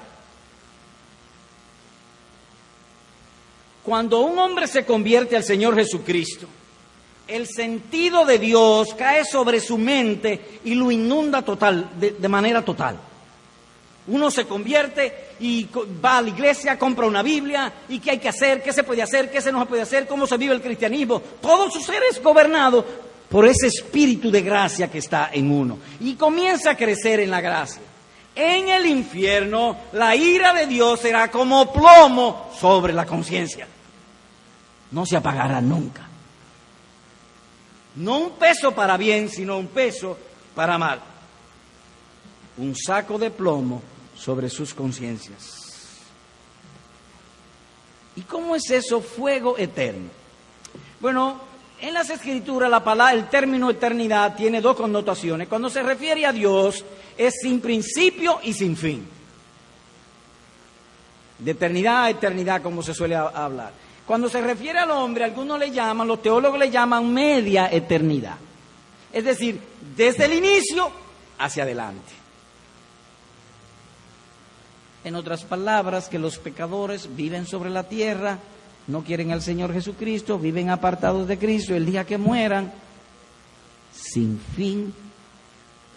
[3.82, 6.46] Cuando un hombre se convierte al Señor Jesucristo,
[7.26, 12.64] el sentido de Dios cae sobre su mente y lo inunda total, de, de manera
[12.64, 12.96] total.
[14.08, 15.68] Uno se convierte y
[16.04, 19.02] va a la iglesia, compra una Biblia y qué hay que hacer, qué se puede
[19.02, 21.20] hacer, qué se no se puede hacer, cómo se vive el cristianismo.
[21.40, 22.84] Todo su ser es gobernado
[23.28, 27.40] por ese espíritu de gracia que está en uno y comienza a crecer en la
[27.40, 27.82] gracia.
[28.36, 33.66] En el infierno la ira de Dios será como plomo sobre la conciencia.
[34.92, 36.06] No se apagará nunca.
[37.96, 40.16] No un peso para bien, sino un peso
[40.54, 41.00] para mal.
[42.58, 43.82] Un saco de plomo
[44.16, 45.62] sobre sus conciencias.
[48.16, 50.08] ¿Y cómo es eso fuego eterno?
[51.00, 51.40] Bueno,
[51.80, 55.48] en las escrituras la palabra, el término eternidad tiene dos connotaciones.
[55.48, 56.84] Cuando se refiere a Dios
[57.18, 59.06] es sin principio y sin fin.
[61.38, 63.72] De eternidad a eternidad, como se suele hablar.
[64.06, 68.36] Cuando se refiere al hombre, algunos le llaman, los teólogos le llaman media eternidad.
[69.12, 69.60] Es decir,
[69.94, 70.90] desde el inicio
[71.38, 72.15] hacia adelante.
[75.06, 78.40] En otras palabras, que los pecadores viven sobre la tierra,
[78.88, 82.72] no quieren al Señor Jesucristo, viven apartados de Cristo, el día que mueran,
[83.94, 84.92] sin fin,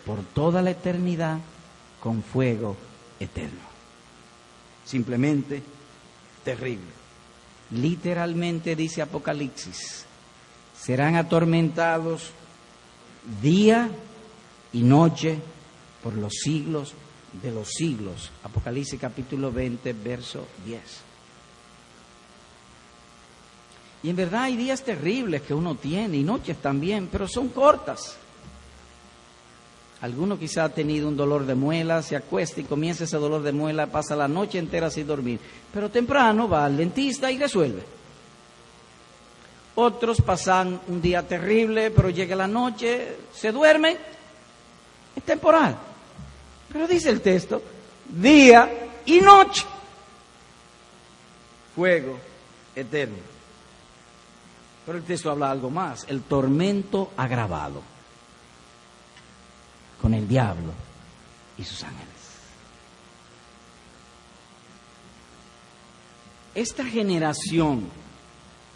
[0.06, 1.40] por toda la eternidad,
[2.00, 2.78] con fuego
[3.20, 3.68] eterno.
[4.86, 5.64] Simplemente
[6.44, 6.92] terrible.
[7.72, 10.06] Literalmente dice Apocalipsis,
[10.80, 12.30] serán atormentados
[13.42, 13.90] día
[14.72, 15.40] y noche
[16.04, 16.94] por los siglos
[17.34, 18.32] de los siglos.
[18.44, 20.82] Apocalipsis capítulo 20, verso 10.
[24.02, 28.16] Y en verdad hay días terribles que uno tiene y noches también, pero son cortas.
[30.02, 33.52] Alguno quizá ha tenido un dolor de muela, se acuesta y comienza ese dolor de
[33.52, 35.40] muela, pasa la noche entera sin dormir,
[35.74, 37.84] pero temprano va al dentista y resuelve.
[39.76, 43.98] Otros pasan un día terrible, pero llega la noche, se duermen,
[45.16, 45.89] es temporal.
[46.72, 47.62] Pero dice el texto,
[48.08, 49.66] día y noche.
[51.76, 52.20] Fuego
[52.76, 53.18] eterno.
[54.86, 57.82] Pero el texto habla algo más, el tormento agravado
[60.02, 60.74] con el diablo
[61.58, 62.08] y sus ángeles.
[66.56, 67.90] Esta generación,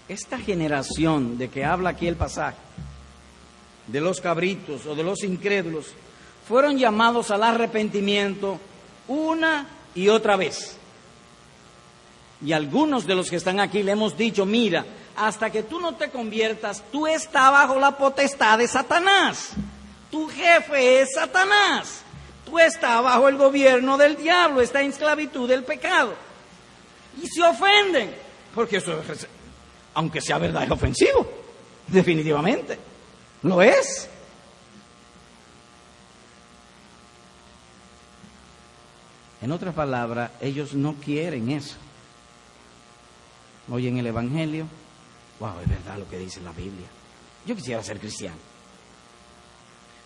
[0.08, 2.58] esta generación de que habla aquí el pasaje,
[3.88, 5.94] de los cabritos o de los incrédulos,
[6.48, 8.60] fueron llamados al arrepentimiento
[9.08, 10.78] una y otra vez.
[12.46, 15.96] Y algunos de los que están aquí le hemos dicho, mira, hasta que tú no
[15.96, 19.52] te conviertas, tú estás bajo la potestad de Satanás.
[20.12, 22.02] Tu jefe es Satanás.
[22.46, 26.14] Tú estás bajo el gobierno del diablo, está en esclavitud del pecado.
[27.22, 28.14] Y se ofenden,
[28.54, 29.02] porque eso,
[29.94, 31.32] aunque sea verdad, es ofensivo,
[31.88, 32.78] definitivamente.
[33.44, 34.10] Lo es.
[39.44, 41.76] En otras palabras, ellos no quieren eso.
[43.70, 44.68] Oyen el Evangelio,
[45.38, 46.88] wow, es verdad lo que dice la Biblia.
[47.46, 48.38] Yo quisiera ser cristiano.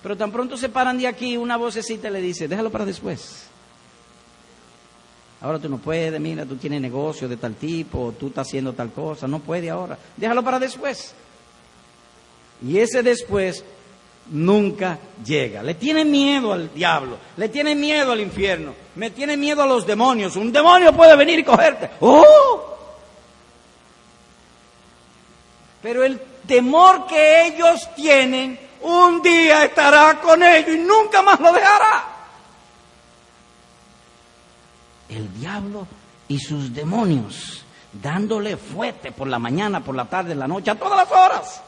[0.01, 3.43] Pero tan pronto se paran de aquí, una vocecita le dice, déjalo para después.
[5.39, 8.91] Ahora tú no puedes, mira, tú tienes negocio de tal tipo, tú estás haciendo tal
[8.91, 9.99] cosa, no puede ahora.
[10.15, 11.13] Déjalo para después.
[12.65, 13.63] Y ese después
[14.31, 15.63] nunca llega.
[15.63, 19.85] Le tiene miedo al diablo, le tiene miedo al infierno, me tiene miedo a los
[19.85, 20.35] demonios.
[20.35, 21.91] Un demonio puede venir y cogerte.
[21.99, 22.77] ¡Oh!
[25.81, 31.51] Pero el temor que ellos tienen, un día estará con ellos y nunca más lo
[31.51, 32.05] dejará.
[35.09, 35.87] El diablo
[36.27, 37.63] y sus demonios
[37.93, 41.61] dándole fuerte por la mañana, por la tarde, la noche, a todas las horas.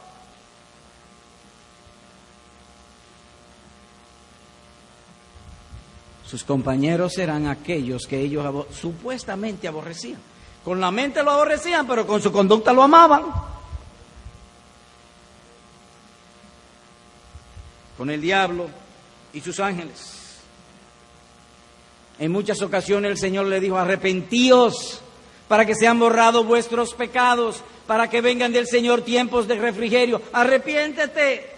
[6.30, 10.20] Sus compañeros eran aquellos que ellos supuestamente aborrecían.
[10.63, 13.24] Con la mente lo aborrecían, pero con su conducta lo amaban.
[17.98, 18.70] Con el diablo
[19.34, 20.38] y sus ángeles.
[22.20, 25.02] En muchas ocasiones el Señor le dijo, arrepentíos,
[25.48, 30.22] para que sean borrados vuestros pecados, para que vengan del Señor tiempos de refrigerio.
[30.32, 31.56] Arrepiéntete.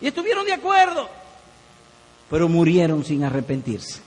[0.00, 1.10] Y estuvieron de acuerdo,
[2.30, 4.00] pero murieron sin arrepentirse.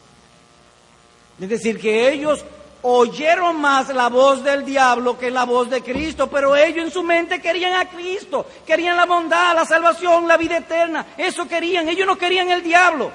[1.39, 2.43] Es decir, que ellos
[2.83, 7.03] oyeron más la voz del diablo que la voz de Cristo, pero ellos en su
[7.03, 12.07] mente querían a Cristo, querían la bondad, la salvación, la vida eterna, eso querían, ellos
[12.07, 13.11] no querían el diablo.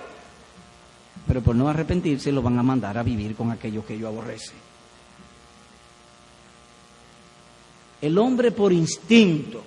[1.27, 4.57] Pero por no arrepentirse lo van a mandar a vivir con aquellos que ellos aborrecen.
[8.01, 9.62] El hombre por instinto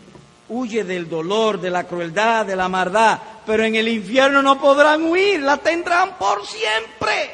[0.50, 5.04] huye del dolor, de la crueldad, de la maldad, pero en el infierno no podrán
[5.04, 7.32] huir, la tendrán por siempre,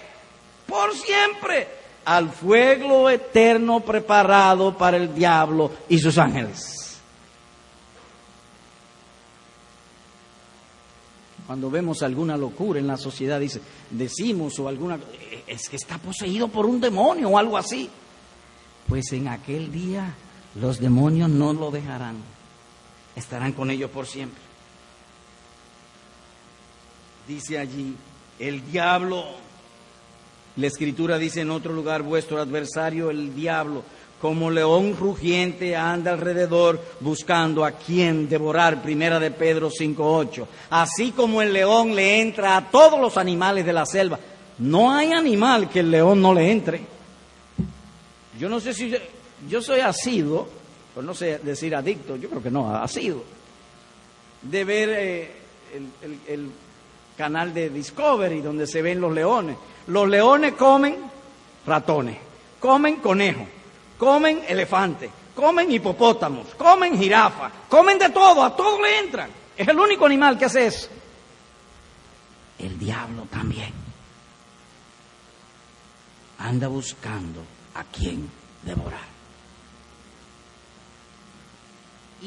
[0.68, 1.68] por siempre
[2.06, 6.76] al fuego eterno preparado para el diablo y sus ángeles.
[11.48, 15.00] Cuando vemos alguna locura en la sociedad, dice, decimos o alguna,
[15.46, 17.90] es que está poseído por un demonio o algo así.
[18.88, 20.16] Pues en aquel día
[20.56, 22.18] los demonios no lo dejarán,
[23.16, 24.42] estarán con ellos por siempre.
[27.28, 27.96] Dice allí,
[28.40, 29.26] el diablo
[30.58, 33.84] la escritura dice en otro lugar, vuestro adversario, el diablo,
[34.22, 38.82] como león rugiente anda alrededor buscando a quien devorar.
[38.82, 40.48] Primera de Pedro 5.8.
[40.70, 44.18] Así como el león le entra a todos los animales de la selva.
[44.60, 46.82] No hay animal que el león no le entre.
[48.40, 48.94] Yo no sé si
[49.50, 50.48] yo, soy asido,
[50.96, 53.24] pues no sé decir adicto, yo creo que no, asido,
[54.42, 55.32] de ver eh,
[56.28, 56.52] el
[57.16, 59.58] canal de Discovery donde se ven los leones.
[59.88, 60.98] Los leones comen
[61.66, 62.18] ratones,
[62.60, 63.48] comen conejos,
[63.98, 69.30] comen elefantes, comen hipopótamos, comen jirafas, comen de todo, a todo le entran.
[69.56, 70.90] Es el único animal que hace eso.
[72.60, 73.74] El diablo también
[76.40, 77.42] anda buscando
[77.74, 78.30] a quien
[78.64, 79.15] devorar.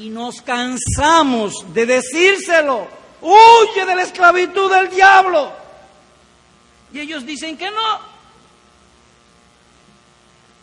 [0.01, 2.87] Y nos cansamos de decírselo.
[3.21, 5.51] Huye de la esclavitud del diablo.
[6.93, 7.99] Y ellos dicen que no.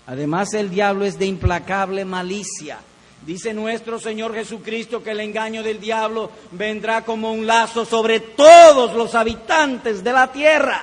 [0.07, 2.79] Además el diablo es de implacable malicia.
[3.25, 8.95] Dice nuestro Señor Jesucristo que el engaño del diablo vendrá como un lazo sobre todos
[8.95, 10.81] los habitantes de la tierra.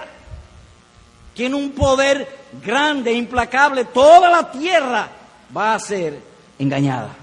[1.35, 2.29] Tiene un poder
[2.63, 3.87] grande, implacable.
[3.87, 5.09] Toda la tierra
[5.57, 6.21] va a ser
[6.59, 7.22] engañada.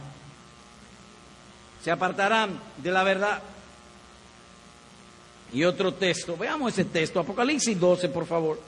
[1.84, 3.42] Se apartarán de la verdad.
[5.52, 8.60] Y otro texto, veamos ese texto, Apocalipsis 12, por favor.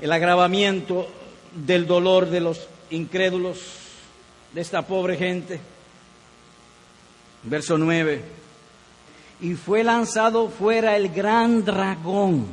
[0.00, 1.06] El agravamiento
[1.52, 3.58] del dolor de los incrédulos,
[4.52, 5.60] de esta pobre gente.
[7.42, 8.22] Verso 9.
[9.42, 12.46] Y fue lanzado fuera el gran dragón,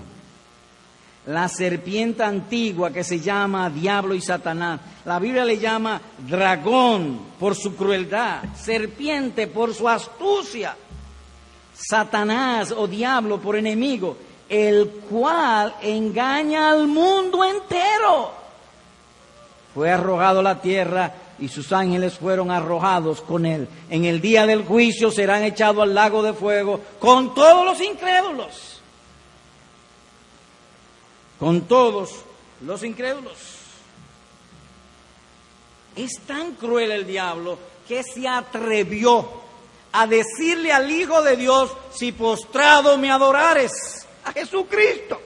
[1.27, 4.79] la serpiente antigua que se llama Diablo y Satanás.
[5.05, 10.75] La Biblia le llama dragón por su crueldad, serpiente por su astucia
[11.73, 14.17] Satanás o diablo por enemigo,
[14.49, 18.31] el cual engaña al mundo entero.
[19.73, 23.67] Fue arrojado a la tierra y sus ángeles fueron arrojados con él.
[23.89, 28.76] En el día del juicio serán echados al lago de fuego con todos los incrédulos.
[31.39, 32.09] Con todos
[32.65, 33.37] los incrédulos.
[35.95, 39.27] Es tan cruel el diablo que se atrevió
[39.91, 43.71] a decirle al Hijo de Dios, si postrado me adorares,
[44.23, 45.19] a Jesucristo.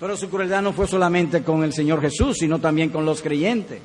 [0.00, 3.80] Pero su crueldad no fue solamente con el Señor Jesús, sino también con los creyentes.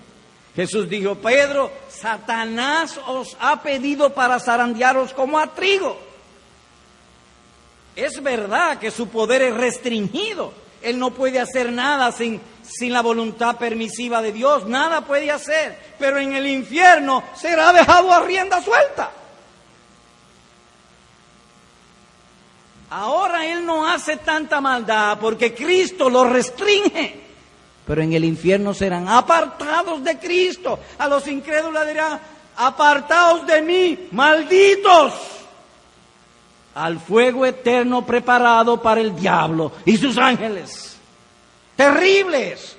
[0.56, 6.11] Jesús dijo, Pedro, Satanás os ha pedido para zarandearos como a trigo.
[7.96, 10.54] Es verdad que su poder es restringido.
[10.82, 15.78] Él no puede hacer nada sin sin la voluntad permisiva de Dios, nada puede hacer,
[16.00, 19.12] pero en el infierno será dejado a rienda suelta.
[22.90, 27.22] Ahora Él no hace tanta maldad porque Cristo lo restringe,
[27.86, 30.80] pero en el infierno serán apartados de Cristo.
[30.98, 32.20] A los incrédulos dirán,
[32.58, 35.14] apartaos de mí, malditos,
[36.76, 40.92] al fuego eterno preparado para el diablo y sus ángeles
[41.82, 42.78] terribles.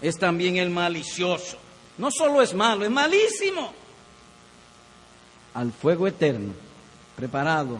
[0.00, 1.58] Es también el malicioso.
[1.96, 3.72] No solo es malo, es malísimo.
[5.54, 6.52] Al fuego eterno,
[7.16, 7.78] preparado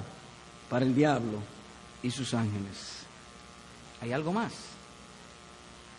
[0.68, 1.38] para el diablo
[2.02, 3.04] y sus ángeles.
[4.00, 4.52] Hay algo más.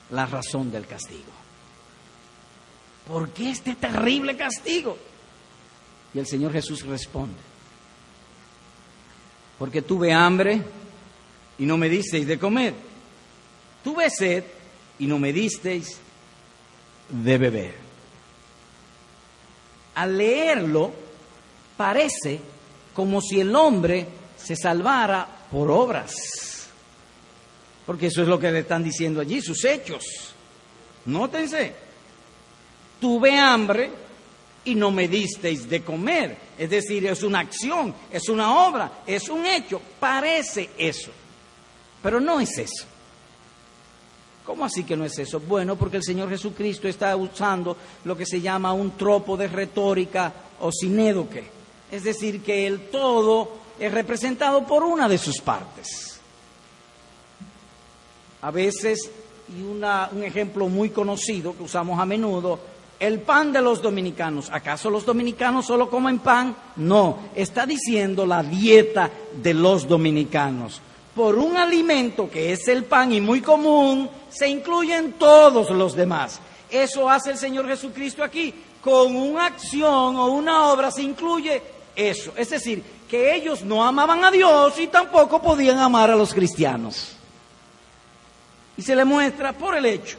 [0.09, 1.31] La razón del castigo.
[3.07, 4.97] ¿Por qué este terrible castigo?
[6.13, 7.37] Y el Señor Jesús responde.
[9.57, 10.61] Porque tuve hambre
[11.57, 12.73] y no me disteis de comer.
[13.83, 14.43] Tuve sed
[14.97, 15.97] y no me disteis
[17.09, 17.75] de beber.
[19.95, 20.93] Al leerlo,
[21.75, 22.39] parece
[22.93, 24.07] como si el hombre
[24.37, 26.13] se salvara por obras.
[27.85, 30.03] Porque eso es lo que le están diciendo allí, sus hechos.
[31.05, 31.73] Nótense,
[33.01, 33.89] tuve hambre
[34.65, 36.37] y no me disteis de comer.
[36.57, 41.11] Es decir, es una acción, es una obra, es un hecho, parece eso.
[42.01, 42.85] Pero no es eso.
[44.45, 45.39] ¿Cómo así que no es eso?
[45.39, 50.33] Bueno, porque el Señor Jesucristo está usando lo que se llama un tropo de retórica
[50.59, 51.43] o sinédoque.
[51.91, 56.19] Es decir, que el todo es representado por una de sus partes.
[58.41, 59.11] A veces,
[59.55, 62.59] y un ejemplo muy conocido que usamos a menudo,
[62.99, 64.49] el pan de los dominicanos.
[64.51, 66.55] ¿Acaso los dominicanos solo comen pan?
[66.75, 69.09] No, está diciendo la dieta
[69.41, 70.81] de los dominicanos
[71.19, 76.39] por un alimento que es el pan y muy común, se incluyen todos los demás.
[76.69, 78.53] Eso hace el Señor Jesucristo aquí.
[78.81, 81.61] Con una acción o una obra se incluye
[81.93, 82.31] eso.
[82.37, 87.17] Es decir, que ellos no amaban a Dios y tampoco podían amar a los cristianos.
[88.77, 90.17] Y se le muestra por el hecho.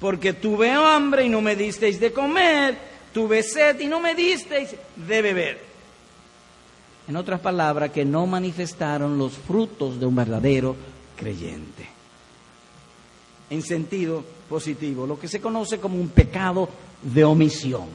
[0.00, 2.78] Porque tuve hambre y no me disteis de comer,
[3.12, 5.68] tuve sed y no me disteis de beber.
[7.08, 10.76] En otras palabras, que no manifestaron los frutos de un verdadero
[11.16, 11.88] creyente.
[13.50, 16.68] En sentido positivo, lo que se conoce como un pecado
[17.02, 17.88] de omisión.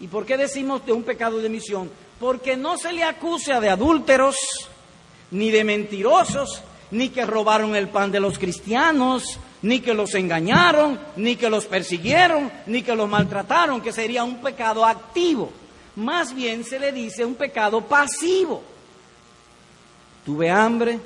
[0.00, 1.90] ¿Y por qué decimos de un pecado de omisión?
[2.20, 4.36] Porque no se le acusa de adúlteros,
[5.30, 10.98] ni de mentirosos, ni que robaron el pan de los cristianos, ni que los engañaron,
[11.16, 15.50] ni que los persiguieron, ni que los maltrataron, que sería un pecado activo
[15.96, 18.62] más bien se le dice un pecado pasivo.
[20.24, 21.00] Tuve hambre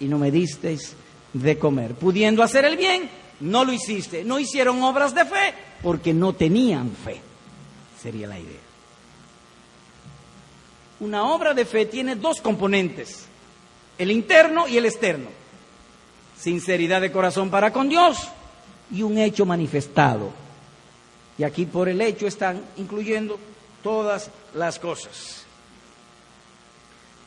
[0.00, 0.94] y no me disteis
[1.32, 1.94] de comer.
[1.94, 3.08] Pudiendo hacer el bien,
[3.40, 4.24] no lo hiciste.
[4.24, 7.20] No hicieron obras de fe porque no tenían fe.
[8.00, 8.60] Sería la idea.
[11.00, 13.26] Una obra de fe tiene dos componentes,
[13.98, 15.28] el interno y el externo.
[16.42, 18.28] Sinceridad de corazón para con Dios
[18.90, 20.30] y un hecho manifestado.
[21.38, 23.38] Y aquí por el hecho están incluyendo
[23.80, 25.44] todas las cosas.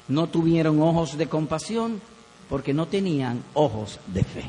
[0.10, 2.02] No tuvieron ojos de compasión
[2.50, 4.44] porque no tenían ojos de fe.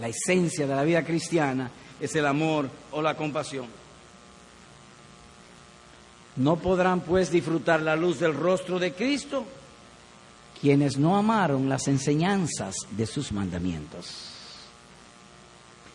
[0.00, 1.70] La esencia de la vida cristiana
[2.00, 3.66] es el amor o la compasión.
[6.36, 9.44] No podrán pues disfrutar la luz del rostro de Cristo
[10.60, 14.30] quienes no amaron las enseñanzas de sus mandamientos.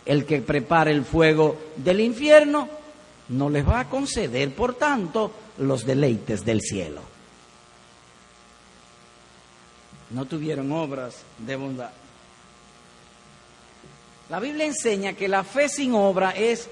[0.06, 2.68] El que prepare el fuego del infierno
[3.30, 7.02] no les va a conceder, por tanto, los deleites del cielo.
[10.10, 11.92] No tuvieron obras de bondad.
[14.30, 16.70] La Biblia enseña que la fe sin obra es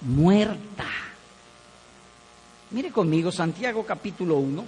[0.00, 0.86] muerta.
[2.70, 4.64] Mire conmigo Santiago capítulo 1.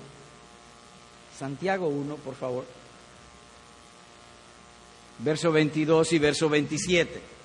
[1.39, 2.65] Santiago 1, por favor.
[5.19, 7.39] Verso 22 y verso 27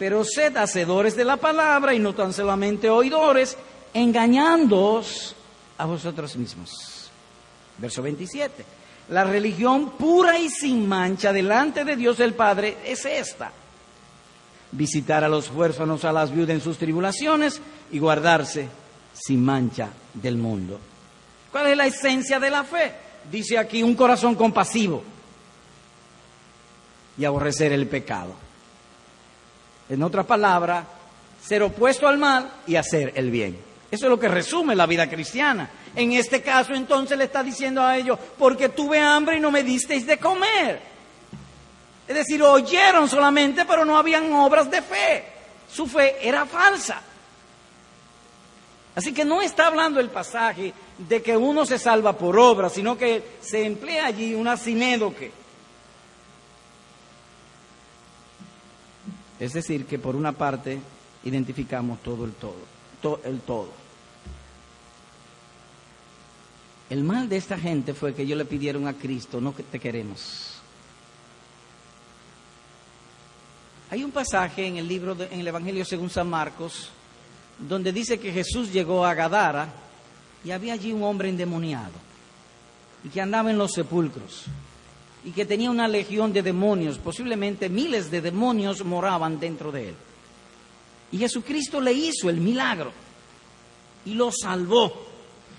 [0.00, 3.58] pero sed hacedores de la palabra y no tan solamente oidores,
[3.92, 5.36] engañándoos
[5.76, 7.10] a vosotros mismos.
[7.76, 8.64] Verso 27.
[9.10, 13.52] La religión pura y sin mancha delante de Dios el Padre es esta.
[14.72, 17.60] Visitar a los huérfanos, a las viudas en sus tribulaciones
[17.92, 18.70] y guardarse
[19.12, 20.80] sin mancha del mundo.
[21.52, 22.94] ¿Cuál es la esencia de la fe?
[23.30, 25.02] Dice aquí un corazón compasivo
[27.18, 28.34] y aborrecer el pecado.
[29.88, 30.84] En otra palabra,
[31.44, 33.58] ser opuesto al mal y hacer el bien.
[33.90, 35.68] Eso es lo que resume la vida cristiana.
[35.96, 39.64] En este caso, entonces le está diciendo a ellos, porque tuve hambre y no me
[39.64, 40.80] disteis de comer.
[42.06, 45.24] Es decir, oyeron solamente, pero no habían obras de fe.
[45.72, 47.02] Su fe era falsa.
[48.94, 50.72] Así que no está hablando el pasaje
[51.08, 55.32] de que uno se salva por obra, sino que se emplea allí una sinédoque.
[59.38, 60.78] Es decir, que por una parte
[61.24, 63.70] identificamos todo el todo, el todo.
[66.90, 70.60] El mal de esta gente fue que ellos le pidieron a Cristo, no te queremos.
[73.90, 76.90] Hay un pasaje en el libro, en el Evangelio según San Marcos,
[77.58, 79.72] donde dice que Jesús llegó a Gadara
[80.44, 81.92] y había allí un hombre endemoniado
[83.04, 84.44] y que andaba en los sepulcros
[85.24, 89.94] y que tenía una legión de demonios, posiblemente miles de demonios moraban dentro de él.
[91.12, 92.92] Y Jesucristo le hizo el milagro
[94.04, 94.92] y lo salvó.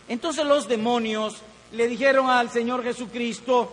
[0.07, 1.35] Entonces los demonios
[1.73, 3.71] le dijeron al Señor Jesucristo,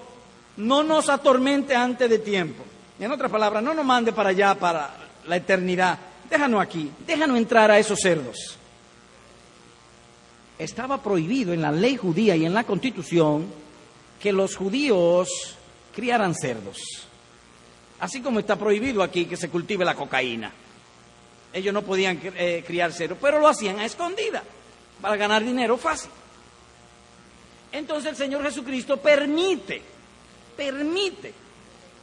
[0.59, 2.65] no nos atormente antes de tiempo.
[2.99, 4.95] En otras palabras, no nos mande para allá, para
[5.27, 5.99] la eternidad.
[6.29, 8.58] Déjanos aquí, déjanos entrar a esos cerdos.
[10.59, 13.47] Estaba prohibido en la ley judía y en la constitución
[14.21, 15.57] que los judíos
[15.95, 16.79] criaran cerdos.
[18.01, 20.53] Así como está prohibido aquí que se cultive la cocaína.
[21.53, 24.43] Ellos no podían eh, criar cerdos, pero lo hacían a escondida
[25.01, 26.11] para ganar dinero fácil.
[27.73, 29.83] Entonces el Señor Jesucristo permite,
[30.57, 31.33] permite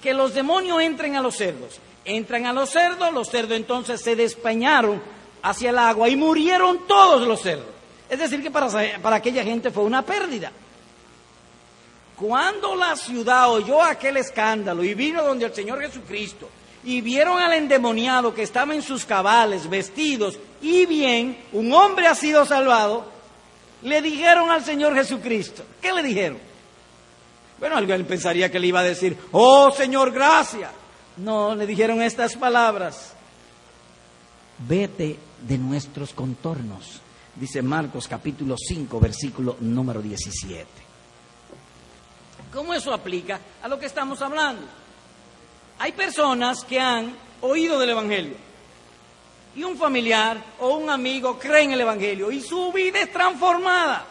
[0.01, 1.80] que los demonios entren a los cerdos.
[2.03, 5.01] Entran a los cerdos, los cerdos entonces se despeñaron
[5.41, 7.75] hacia el agua y murieron todos los cerdos.
[8.10, 8.70] Es decir, que para,
[9.01, 10.51] para aquella gente fue una pérdida.
[12.16, 16.49] Cuando la ciudad oyó aquel escándalo y vino donde el Señor Jesucristo
[16.84, 22.16] y vieron al endemoniado que estaba en sus cabales, vestidos y bien, un hombre ha
[22.16, 23.06] sido salvado,
[23.82, 25.64] le dijeron al Señor Jesucristo.
[25.82, 26.38] ¿Qué le dijeron?
[27.60, 30.72] Bueno, alguien pensaría que le iba a decir, oh Señor, gracias.
[31.18, 33.14] No, le dijeron estas palabras.
[34.60, 37.01] Vete de nuestros contornos,
[37.36, 40.66] dice Marcos capítulo 5, versículo número 17.
[42.54, 44.66] ¿Cómo eso aplica a lo que estamos hablando?
[45.80, 48.36] Hay personas que han oído del Evangelio
[49.56, 54.06] y un familiar o un amigo cree en el Evangelio y su vida es transformada.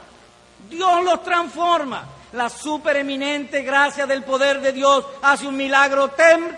[0.68, 2.08] Dios los transforma.
[2.32, 6.10] La supereminente gracia del poder de Dios hace un milagro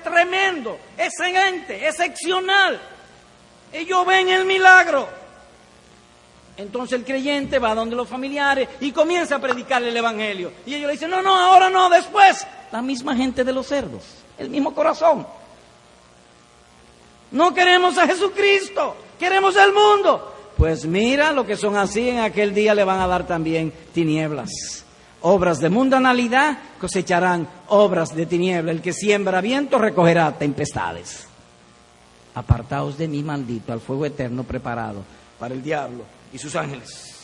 [0.03, 2.81] tremendo, excelente, excepcional.
[3.73, 5.26] Ellos ven el milagro.
[6.57, 10.53] Entonces el creyente va donde los familiares y comienza a predicarle el Evangelio.
[10.65, 12.47] Y ellos le dicen, no, no, ahora no, después.
[12.73, 14.03] La misma gente de los cerdos,
[14.39, 15.27] el mismo corazón.
[17.31, 20.35] No queremos a Jesucristo, queremos el mundo.
[20.57, 24.51] Pues mira, lo que son así en aquel día le van a dar también tinieblas.
[25.21, 28.73] Obras de mundanalidad cosecharán obras de tiniebla.
[28.73, 31.27] El que siembra viento recogerá tempestades.
[32.35, 35.03] Apartaos de mí, maldito, al fuego eterno preparado
[35.39, 37.15] para el diablo y sus ángeles.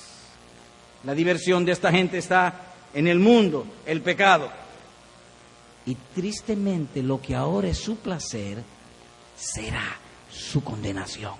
[1.04, 2.54] La diversión de esta gente está
[2.94, 4.50] en el mundo, el pecado.
[5.84, 8.62] Y tristemente lo que ahora es su placer
[9.36, 9.84] será
[10.30, 11.34] su condenación.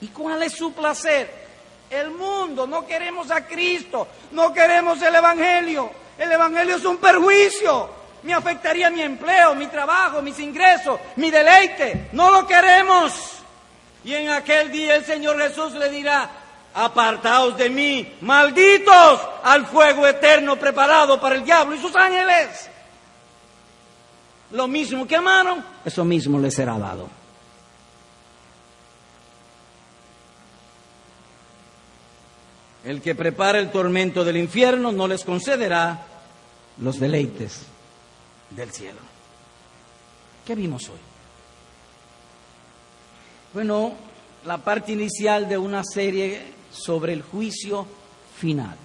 [0.00, 1.48] ¿Y cuál es su placer?
[1.90, 5.90] El mundo, no queremos a Cristo, no queremos el Evangelio.
[6.16, 7.90] El Evangelio es un perjuicio.
[8.22, 12.10] Me afectaría mi empleo, mi trabajo, mis ingresos, mi deleite.
[12.12, 13.39] No lo queremos.
[14.04, 16.30] Y en aquel día el Señor Jesús le dirá,
[16.74, 22.70] apartaos de mí, malditos, al fuego eterno preparado para el diablo y sus ángeles.
[24.52, 27.08] Lo mismo que amaron, eso mismo les será dado.
[32.84, 36.06] El que prepara el tormento del infierno no les concederá
[36.78, 37.66] los deleites
[38.48, 38.98] del cielo.
[40.46, 41.09] ¿Qué vimos hoy?
[43.52, 43.94] Bueno,
[44.44, 46.40] la parte inicial de una serie
[46.70, 47.84] sobre el juicio
[48.38, 48.76] final.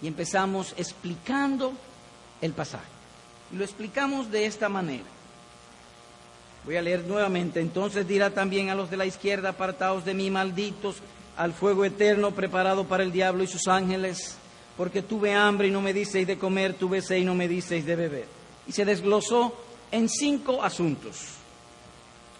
[0.00, 1.72] Y empezamos explicando
[2.40, 2.86] el pasaje.
[3.52, 5.04] Y lo explicamos de esta manera.
[6.64, 7.60] Voy a leer nuevamente.
[7.60, 10.96] Entonces dirá también a los de la izquierda, apartados de mí, malditos,
[11.36, 14.36] al fuego eterno preparado para el diablo y sus ángeles,
[14.76, 17.84] porque tuve hambre y no me disteis de comer, tuve sed y no me disteis
[17.84, 18.26] de beber.
[18.68, 19.54] Y se desglosó
[19.90, 21.35] en cinco asuntos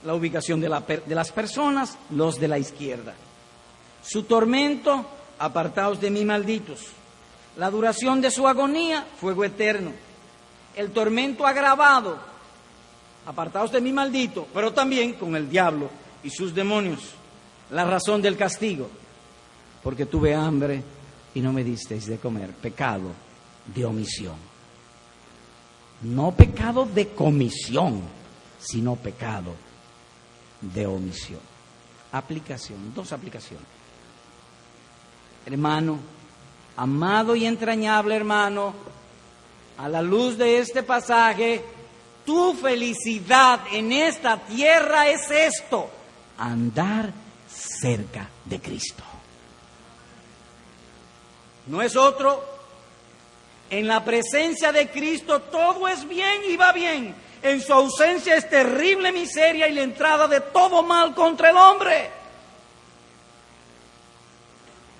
[0.05, 3.15] la ubicación de, las personas, los de la izquierda.
[4.03, 5.05] Su tormento,
[5.39, 6.81] apartados de mí malditos.
[7.57, 9.93] La duración de su agonía, fuego eterno.
[10.75, 12.19] El tormento agravado,
[13.27, 15.89] apartados de mí maldito, pero también con el diablo
[16.23, 17.01] y sus demonios.
[17.71, 18.89] La razón del castigo,
[19.83, 20.83] porque tuve hambre
[21.35, 22.51] y no me disteis de comer.
[22.51, 23.11] Pecado
[23.75, 24.37] de omisión.
[26.03, 28.03] No pecado de comisión,
[28.61, 29.66] sino pecado
[30.61, 31.41] de omisión.
[32.13, 33.67] Aplicación, dos aplicaciones.
[35.45, 35.99] Hermano,
[36.77, 38.75] amado y entrañable hermano,
[39.79, 41.63] a la luz de este pasaje,
[42.25, 45.89] tu felicidad en esta tierra es esto,
[46.39, 47.13] andar
[47.49, 49.05] cerca de Cristo.
[51.67, 52.57] No es otro.
[53.69, 57.15] En la presencia de Cristo todo es bien y va bien.
[57.43, 62.11] En su ausencia es terrible miseria y la entrada de todo mal contra el hombre.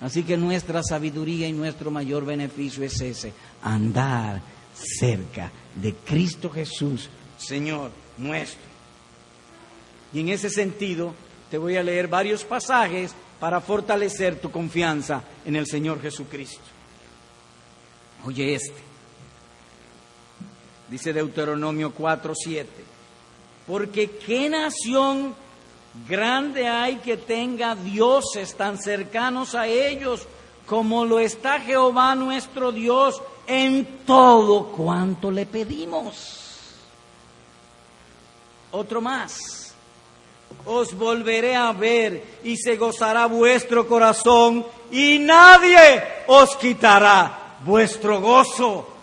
[0.01, 3.33] Así que nuestra sabiduría y nuestro mayor beneficio es ese,
[3.63, 4.41] andar
[4.73, 8.61] cerca de Cristo Jesús, Señor nuestro.
[10.13, 11.13] Y en ese sentido
[11.49, 16.61] te voy a leer varios pasajes para fortalecer tu confianza en el Señor Jesucristo.
[18.25, 18.86] Oye este.
[20.89, 22.69] Dice Deuteronomio 4, 7.
[23.67, 25.35] Porque qué nación
[26.07, 30.25] grande hay que tenga dioses tan cercanos a ellos
[30.65, 36.43] como lo está Jehová nuestro Dios en todo cuanto le pedimos.
[38.71, 39.73] Otro más.
[40.65, 48.96] Os volveré a ver y se gozará vuestro corazón y nadie os quitará vuestro gozo.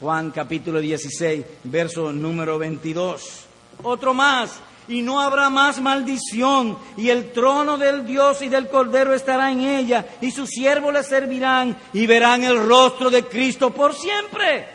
[0.00, 3.44] Juan capítulo 16, verso número 22.
[3.82, 9.14] Otro más y no habrá más maldición, y el trono del Dios y del Cordero
[9.14, 13.94] estará en ella, y sus siervos le servirán, y verán el rostro de Cristo por
[13.94, 14.66] siempre.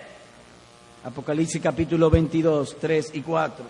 [1.04, 3.66] Apocalipsis capítulo 22, 3 y 4.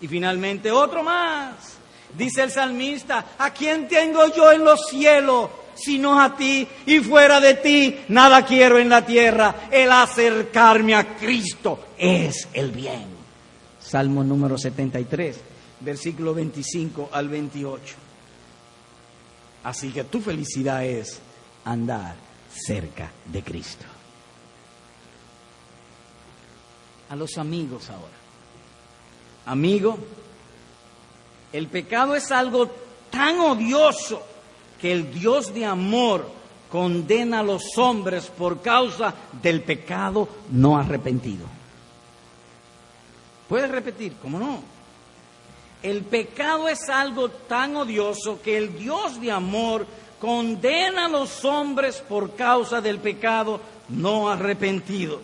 [0.00, 1.76] Y finalmente otro más.
[2.16, 5.50] Dice el salmista, ¿a quién tengo yo en los cielos?
[5.76, 9.68] Sino a ti, y fuera de ti nada quiero en la tierra.
[9.70, 13.06] El acercarme a Cristo es el bien.
[13.80, 15.36] Salmo número 73
[15.80, 17.94] versículo 25 al 28.
[19.64, 21.18] Así que tu felicidad es
[21.64, 22.14] andar
[22.50, 23.84] cerca de Cristo.
[27.10, 28.14] A los amigos ahora.
[29.46, 29.98] Amigo,
[31.52, 32.70] el pecado es algo
[33.10, 34.26] tan odioso
[34.80, 36.30] que el Dios de amor
[36.70, 41.46] condena a los hombres por causa del pecado no arrepentido.
[43.48, 44.14] ¿Puedes repetir?
[44.20, 44.60] ¿Cómo no?
[45.82, 49.86] El pecado es algo tan odioso que el Dios de amor
[50.20, 55.20] condena a los hombres por causa del pecado no arrepentido.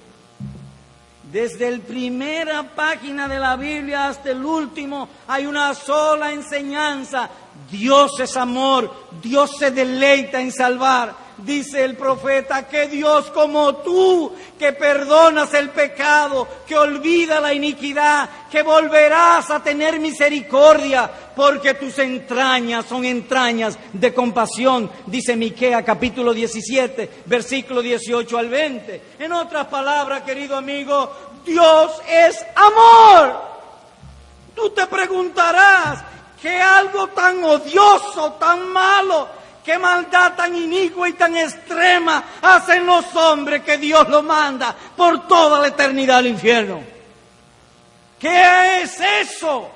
[1.33, 7.29] Desde la primera página de la Biblia hasta el último hay una sola enseñanza.
[7.71, 8.93] Dios es amor,
[9.23, 15.71] Dios se deleita en salvar dice el profeta, que Dios como tú, que perdonas el
[15.71, 23.79] pecado, que olvida la iniquidad, que volverás a tener misericordia, porque tus entrañas son entrañas
[23.93, 29.03] de compasión, dice Miquea capítulo 17, versículo 18 al 20.
[29.19, 31.11] En otras palabras, querido amigo,
[31.45, 33.53] Dios es amor.
[34.55, 36.05] Tú te preguntarás,
[36.43, 39.29] ¿qué algo tan odioso, tan malo?
[39.65, 45.29] ¿Qué maldad tan inicua y tan extrema hacen los hombres que Dios lo manda por
[45.29, 46.83] toda la eternidad al infierno?
[48.19, 49.71] ¿Qué es eso?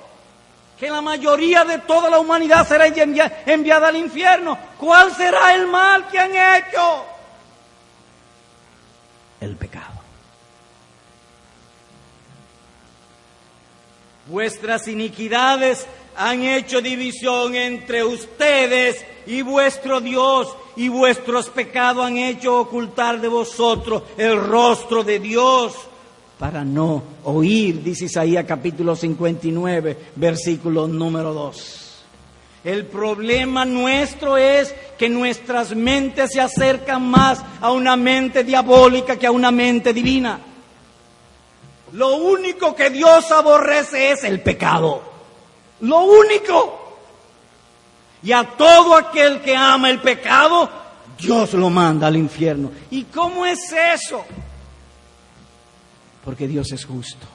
[0.77, 4.59] Que la mayoría de toda la humanidad será enviada al infierno.
[4.77, 7.07] ¿Cuál será el mal que han hecho?
[9.41, 9.95] El pecado.
[14.27, 15.87] Vuestras iniquidades
[16.17, 23.29] han hecho división entre ustedes y vuestro Dios, y vuestros pecados han hecho ocultar de
[23.29, 25.75] vosotros el rostro de Dios
[26.39, 31.83] para no oír, dice Isaías capítulo 59, versículo número 2.
[32.65, 39.27] El problema nuestro es que nuestras mentes se acercan más a una mente diabólica que
[39.27, 40.41] a una mente divina.
[41.93, 45.16] Lo único que Dios aborrece es el pecado.
[45.81, 46.83] Lo único.
[48.23, 50.69] Y a todo aquel que ama el pecado,
[51.19, 52.71] Dios lo manda al infierno.
[52.91, 54.25] ¿Y cómo es eso?
[56.25, 57.27] Porque Dios es justo.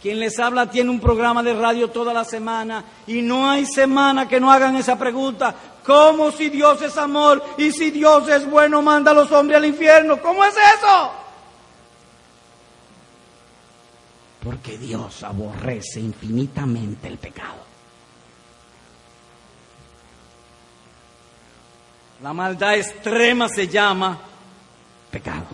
[0.00, 4.26] Quien les habla tiene un programa de radio toda la semana y no hay semana
[4.26, 5.54] que no hagan esa pregunta.
[5.84, 9.66] ¿Cómo si Dios es amor y si Dios es bueno manda a los hombres al
[9.66, 10.22] infierno?
[10.22, 11.10] ¿Cómo es eso?
[14.42, 17.60] Porque Dios aborrece infinitamente el pecado.
[22.22, 24.18] La maldad extrema se llama
[25.10, 25.46] pecado.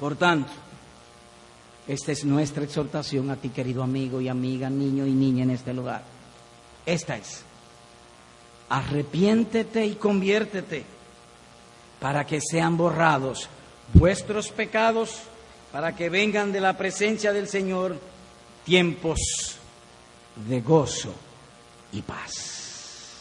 [0.00, 0.52] Por tanto,
[1.86, 5.74] esta es nuestra exhortación a ti, querido amigo y amiga, niño y niña en este
[5.74, 6.02] lugar.
[6.86, 7.42] Esta es,
[8.68, 10.84] arrepiéntete y conviértete
[12.00, 13.48] para que sean borrados
[13.94, 15.20] vuestros pecados,
[15.72, 17.98] para que vengan de la presencia del Señor
[18.64, 19.18] tiempos
[20.46, 21.14] de gozo
[21.92, 23.16] y paz.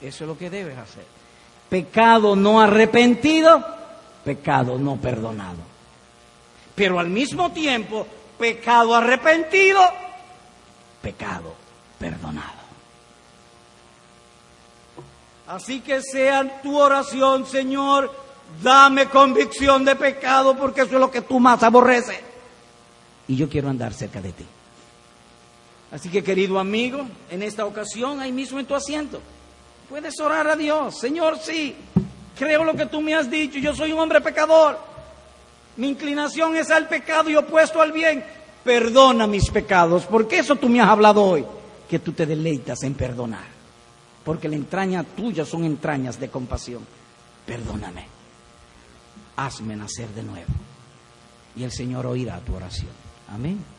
[0.00, 1.04] Eso es lo que debes hacer.
[1.68, 3.64] Pecado no arrepentido,
[4.24, 5.58] pecado no perdonado.
[6.74, 8.06] Pero al mismo tiempo,
[8.38, 9.80] pecado arrepentido,
[11.00, 11.54] pecado
[11.98, 12.66] perdonado.
[15.46, 18.25] Así que sea tu oración, Señor,
[18.62, 22.20] dame convicción de pecado porque eso es lo que tú más aborreces.
[23.28, 24.44] Y yo quiero andar cerca de ti.
[25.92, 29.20] Así que querido amigo, en esta ocasión, ahí mismo en tu asiento,
[29.88, 30.98] Puedes orar a Dios.
[30.98, 31.74] Señor, sí,
[32.36, 33.58] creo lo que tú me has dicho.
[33.58, 34.78] Yo soy un hombre pecador.
[35.76, 38.24] Mi inclinación es al pecado y opuesto al bien.
[38.64, 41.44] Perdona mis pecados, porque eso tú me has hablado hoy,
[41.88, 43.44] que tú te deleitas en perdonar.
[44.24, 46.84] Porque la entraña tuya son entrañas de compasión.
[47.46, 48.15] Perdóname.
[49.36, 50.52] Hazme nacer de nuevo.
[51.54, 52.92] Y el Señor oirá tu oración.
[53.28, 53.75] Amén.